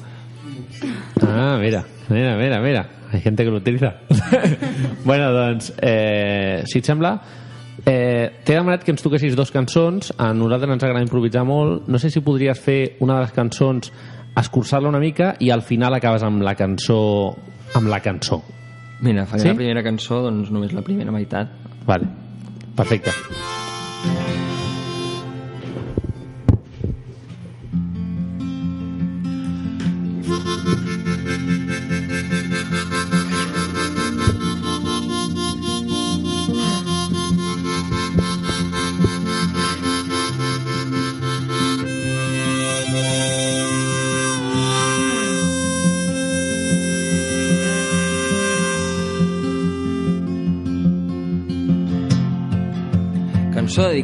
[1.22, 2.90] Ah, mira, mira, mira, mira.
[3.12, 3.96] Hay gente que lo utiliza.
[5.04, 7.16] bueno, doncs, eh, si et sembla,
[7.86, 10.14] eh, t'he demanat que ens toquessis dos cançons.
[10.18, 11.88] A nosaltres ens agrada improvisar molt.
[11.90, 13.92] No sé si podries fer una de les cançons,
[14.40, 17.00] escurçar-la una mica i al final acabes amb la cançó
[17.76, 18.42] amb la cançó.
[19.02, 19.48] Mira, faré Sí?
[19.50, 21.50] la primera cançó, doncs només la primera meitat.
[21.86, 22.08] Vale,
[22.76, 23.12] perfecte.
[23.12, 24.49] Cançó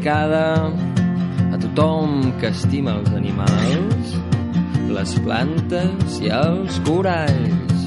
[0.06, 0.72] dedicada
[1.52, 4.14] a tothom que estima els animals,
[4.94, 7.86] les plantes i els coralls.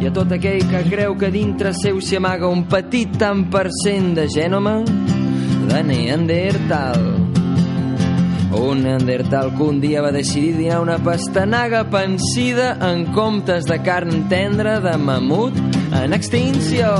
[0.00, 3.68] I a tot aquell que creu que dintre seu s'hi amaga un petit tant per
[3.84, 4.80] cent de gènome
[5.70, 7.06] de Neandertal.
[8.50, 14.26] Un neandertal que un dia va decidir dinar una pastanaga pensida en comptes de carn
[14.28, 15.54] tendra de mamut
[15.94, 16.90] en extinció.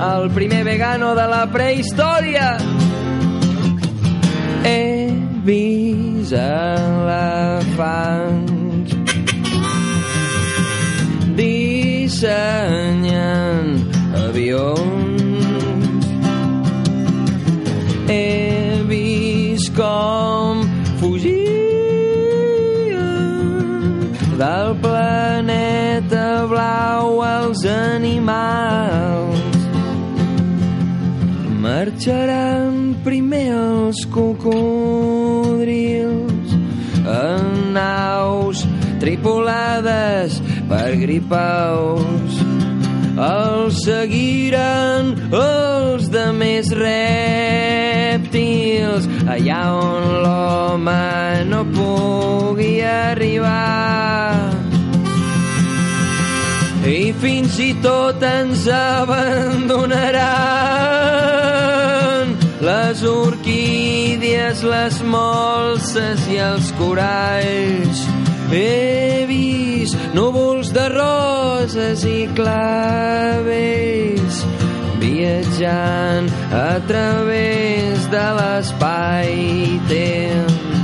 [0.00, 2.56] El primer vegano de la prehistòria.
[4.64, 5.12] He
[5.44, 7.60] vist elefants
[11.36, 12.16] dissenyant
[14.24, 16.06] avions.
[18.08, 20.64] He vist com
[20.96, 21.60] fugien
[24.40, 29.29] del planeta blau els animals.
[31.90, 36.54] Marxaran primer els cocodrils
[37.02, 38.62] en naus
[39.02, 40.38] tripulades
[40.70, 42.38] per gripaus.
[43.26, 54.54] Els seguiran els de més rèptils allà on l'home no pugui arribar.
[56.86, 60.99] I fins i tot ens abandonaran
[62.60, 68.06] les orquídies, les molses i els coralls.
[68.52, 74.44] He vist núvols de roses i clavells
[75.00, 80.79] viatjant a través de l'espai-temps.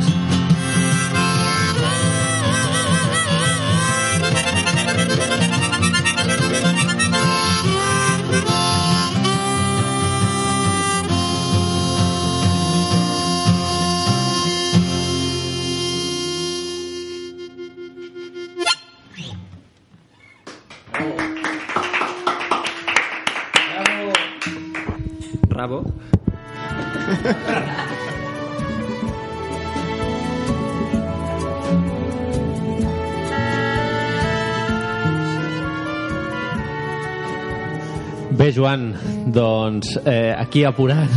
[38.76, 41.08] Joan, doncs eh, aquí apurant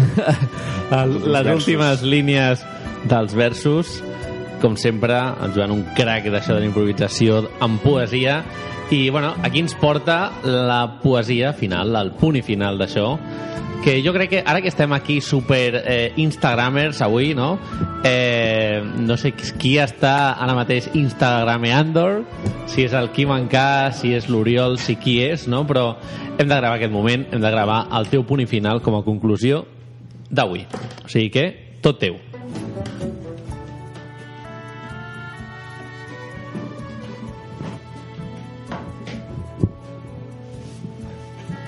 [0.91, 1.67] el, les versos.
[1.67, 2.63] últimes línies
[3.09, 3.99] dels versos.
[4.61, 8.41] Com sempre, en Joan, un crac d'això de la improvisació amb poesia.
[8.91, 13.13] I, bueno, aquí ens porta la poesia final, el punt i final d'això,
[13.83, 17.57] que jo crec que ara que estem aquí super eh, instagramers avui, no?
[18.03, 22.25] Eh, no sé qui està ara mateix instagrameando,
[22.67, 25.63] si és el Quim Encà, si és l'Oriol, si qui és, no?
[25.67, 25.93] Però
[26.37, 29.03] hem de gravar aquest moment, hem de gravar el teu punt i final com a
[29.05, 29.63] conclusió
[30.29, 30.65] d'avui.
[31.05, 31.47] O sigui que,
[31.81, 32.19] tot teu.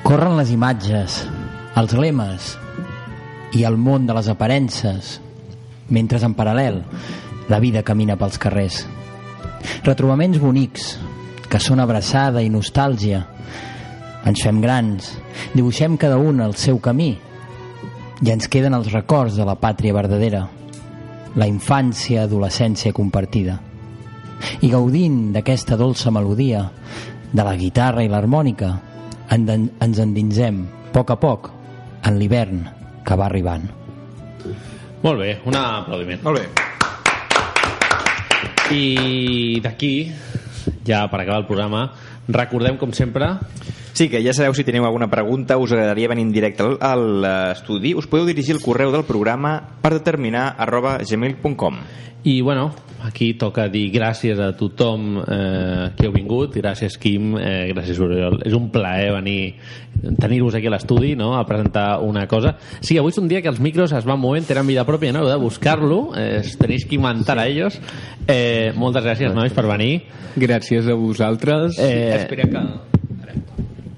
[0.03, 1.21] Corren les imatges,
[1.79, 2.55] els lemes
[3.55, 5.19] i el món de les aparences,
[5.89, 6.81] mentre en paral·lel
[7.51, 8.85] la vida camina pels carrers.
[9.83, 10.95] Retrobaments bonics,
[11.51, 13.25] que són abraçada i nostàlgia.
[14.25, 15.11] Ens fem grans,
[15.53, 17.11] dibuixem cada un el seu camí
[18.21, 20.45] i ens queden els records de la pàtria verdadera,
[21.35, 23.57] la infància, adolescència compartida.
[24.61, 26.67] I gaudint d'aquesta dolça melodia,
[27.31, 28.71] de la guitarra i l'harmònica,
[29.31, 31.49] en- ens endinsem, a poc a poc,
[32.05, 32.63] en l'hivern
[33.05, 33.67] que va arribant.
[35.01, 36.21] Molt bé, un aplaudiment.
[36.25, 36.45] Molt bé.
[38.71, 39.93] I d'aquí,
[40.87, 41.87] ja per acabar el programa,
[42.29, 43.35] recordem, com sempre...
[44.01, 46.95] Sí, que ja sabeu si teniu alguna pregunta, us agradaria venir en directe al- a
[46.97, 51.77] l'estudi, us podeu dirigir al correu del programa per determinar arroba gmail.com.
[52.23, 52.73] I, bueno,
[53.05, 58.39] aquí toca dir gràcies a tothom eh, que heu vingut, gràcies Quim, eh, gràcies Oriol.
[58.45, 59.55] És un plaer venir,
[60.17, 62.55] tenir-vos aquí a l'estudi, no?, a presentar una cosa.
[62.81, 65.21] Sí, avui és un dia que els micros es van movent, tenen vida pròpia, no?,
[65.27, 67.77] heu de buscar-lo, eh, tenéis que inventar a ellos.
[68.25, 70.07] Eh, moltes gràcies, nois, per venir.
[70.41, 71.77] Gràcies a vosaltres.
[71.77, 72.65] Eh, Espera que...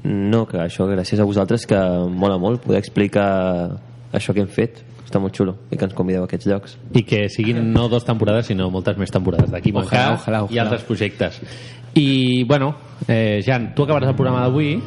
[0.04, 1.78] No, que això, gràcies a vosaltres, que
[2.12, 3.78] mola molt poder explicar
[4.12, 4.82] això que hem fet.
[5.06, 6.78] Està molt xulo i que ens convideu a aquests llocs.
[6.98, 10.58] i que siguin no dos temporades sinó moltes més temporades d'aquí Ojalà, Moncà ojalà, i
[10.58, 11.38] altres projectes
[11.94, 12.72] i bueno,
[13.08, 14.80] eh, Jan, tu acabaràs el programa d'avui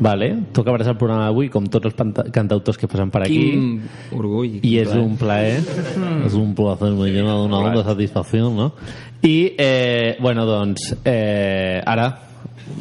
[0.00, 0.28] vale?
[0.52, 1.96] tu acabaràs el programa d'avui com tots els
[2.34, 3.80] cantautors que passen per aquí Quin
[4.18, 4.58] orgull.
[4.62, 5.62] i és un plaer
[5.96, 6.26] Mm.
[6.26, 8.72] és un placer me llena d'una honda satisfacció no?
[9.22, 12.10] i eh, bueno doncs eh, ara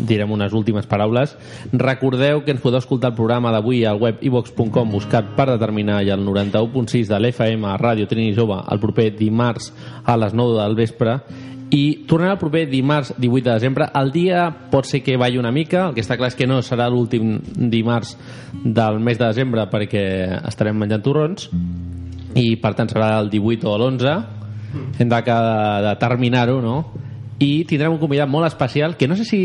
[0.07, 1.35] direm unes últimes paraules.
[1.73, 6.11] Recordeu que ens podeu escoltar el programa d'avui al web ivox.com buscat per determinar i
[6.13, 9.71] el 91.6 de l'FM a Ràdio Trini Jove el proper dimarts
[10.05, 11.17] a les 9 del vespre.
[11.71, 15.53] I tornarà el proper dimarts 18 de desembre el dia pot ser que balli una
[15.55, 15.87] mica.
[15.87, 18.17] El que està clar és que no serà l'últim dimarts
[18.63, 20.03] del mes de desembre perquè
[20.43, 21.47] estarem menjant torrons
[22.35, 24.39] i per tant serà el 18 o l'11
[24.99, 25.39] hem de, de,
[25.83, 26.75] de terminar-ho, no?
[27.41, 29.41] I tindrem un convidat molt especial que no sé si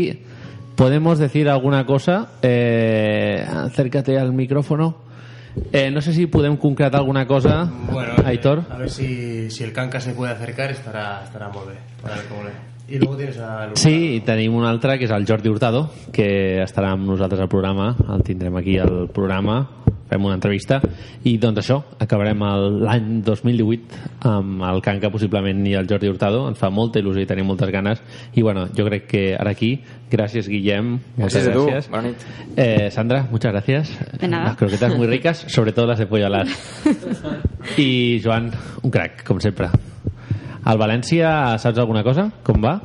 [0.77, 2.37] podemos decir alguna cosa.
[2.41, 5.07] Eh, acércate al micrófono.
[5.73, 8.63] Eh, no sé si podem concretar alguna cosa, Bueno, Aitor.
[8.69, 11.79] A ver si, si el canca se puede acercar, estarà, estarà molt bé.
[12.03, 12.45] A veure com.
[12.87, 13.71] I luego tienes a.
[13.75, 17.49] Sí, i tenim un altre que és el Jordi Hurtado, que estarà amb nosaltres al
[17.51, 19.57] programa, el tindrem aquí al programa,
[20.09, 20.81] fem una entrevista,
[21.23, 26.47] i doncs això, acabarem el- l'any 2018 amb el Canca possiblement i el Jordi Hurtado,
[26.47, 28.01] ens fa molta il·lusió i tenim moltes ganes,
[28.35, 29.81] i bueno, jo crec que ara aquí,
[30.11, 31.89] gràcies Guillem, moltes Gràcies a tu, gràcies.
[31.91, 32.25] bona nit.
[32.55, 33.91] Eh, Sandra, muchas gracias.
[34.19, 34.45] De nada.
[34.45, 36.27] Las croquetas muy ricas, sobre todo las de pollo.
[37.77, 38.51] I Joan,
[38.83, 39.69] un crac, com sempre.
[40.67, 42.29] Al València, saps alguna cosa?
[42.43, 42.77] Com va?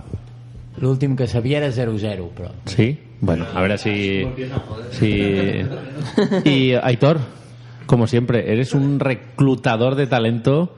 [0.83, 2.51] L'últim que sabia era 0-0, però...
[2.67, 2.93] Sí?
[3.23, 4.27] Bueno, a ver si...
[4.91, 5.63] si...
[6.45, 7.21] Y Aitor,
[7.87, 10.75] como siempre, eres un reclutador de talento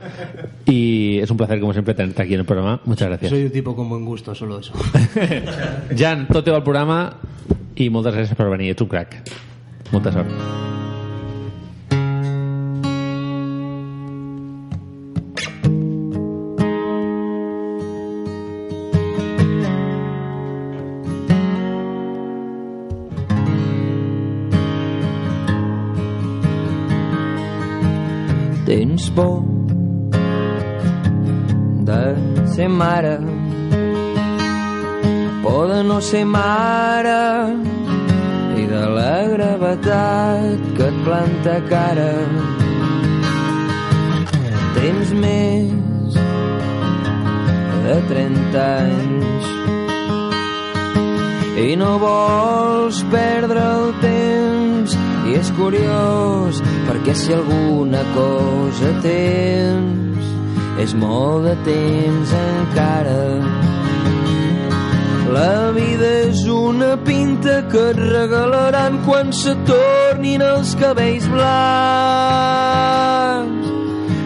[0.67, 2.83] y es un placer, como siempre, tenerte aquí en el programa.
[2.85, 3.31] Muchas gracias.
[3.31, 4.75] Soy un tipo con buen gusto, solo eso.
[5.97, 7.17] Jan, tot teu al programa
[7.81, 8.75] i moltes gràcies per venir.
[8.77, 9.19] Ets un crac.
[9.91, 10.74] Molta sort.
[29.15, 29.43] Por
[31.87, 33.19] de ser mare.
[35.43, 37.55] Por de no ser mare
[38.57, 42.13] i de la gravetat que et planta cara.
[44.75, 46.19] Tens més
[47.87, 49.45] de 30 anys
[51.69, 54.64] i no vols perdre el temps
[55.25, 60.25] i és curiós perquè si alguna cosa tens
[60.85, 63.23] és molt de temps encara.
[65.35, 71.45] La vida és una pinta que et regalaran quan se tornin els cabells blancs.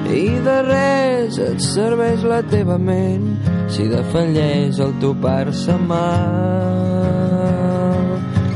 [0.08, 3.38] I de res et serveix la teva ment
[3.72, 5.80] si defalleix el topar-se el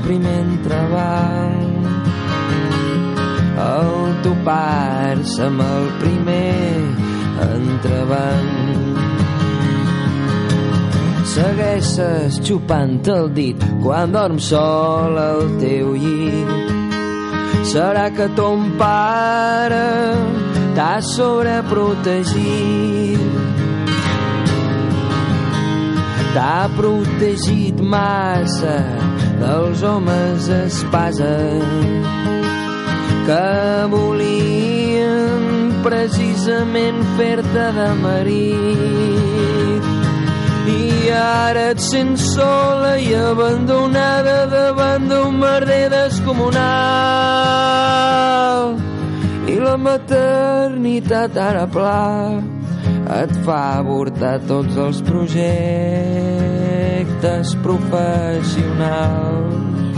[0.02, 1.61] primer entrebanc
[3.58, 6.80] el topar-se amb el primer
[7.48, 8.62] entrebanc.
[11.32, 16.48] Segueixes xupant el dit quan dorms sol al teu llit.
[17.72, 20.16] Serà que ton pare
[20.76, 23.20] t'ha sobreprotegit.
[26.32, 28.78] T'ha protegit massa
[29.40, 31.36] dels homes espasa
[33.26, 35.42] que volien
[35.84, 39.84] precisament fer-te de marit.
[40.72, 46.62] I ara et sents sola i abandonada davant d'un merder descomunal.
[49.52, 52.40] I la maternitat ara pla
[53.22, 59.91] et fa avortar tots els projectes professionals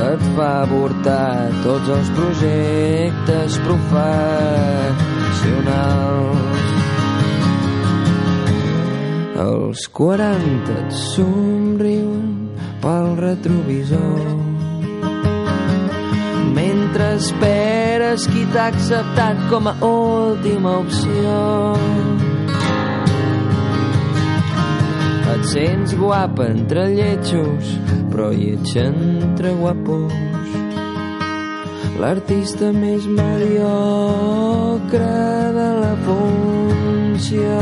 [0.00, 5.10] et fa avortar tots els projectes professionals
[9.40, 12.50] els 40 et somriuen
[12.82, 14.24] pel retrovisor.
[16.56, 22.19] Mentre esperes qui t'ha acceptat com a última opció
[25.40, 27.64] et sents guapa entre lletjos
[28.10, 30.12] però lleig entre guapos.
[32.00, 34.98] L'artista més mediocre
[35.56, 37.60] de la funció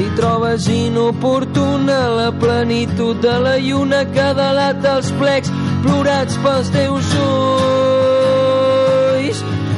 [0.00, 5.50] i trobes inoportuna la plenitud de la lluna que delata els plecs
[5.86, 7.46] plorats pels teus ulls.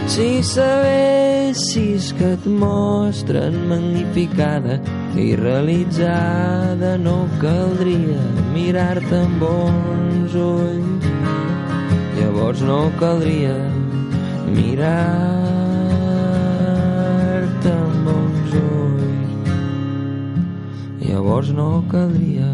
[0.09, 4.74] Si sabessis que et mostren magnificada
[5.16, 8.20] i realitzada no caldria
[8.52, 11.06] mirar-te amb bons ulls.
[12.18, 13.54] Llavors no caldria
[14.52, 14.90] mirar-te
[17.72, 19.32] amb bons ulls.
[21.06, 22.50] Llavors no caldria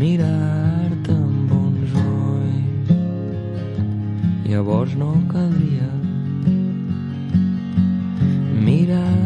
[0.00, 2.88] mirar-te amb bons ulls.
[4.48, 5.92] Llavors no caldria
[8.66, 9.25] mirar-te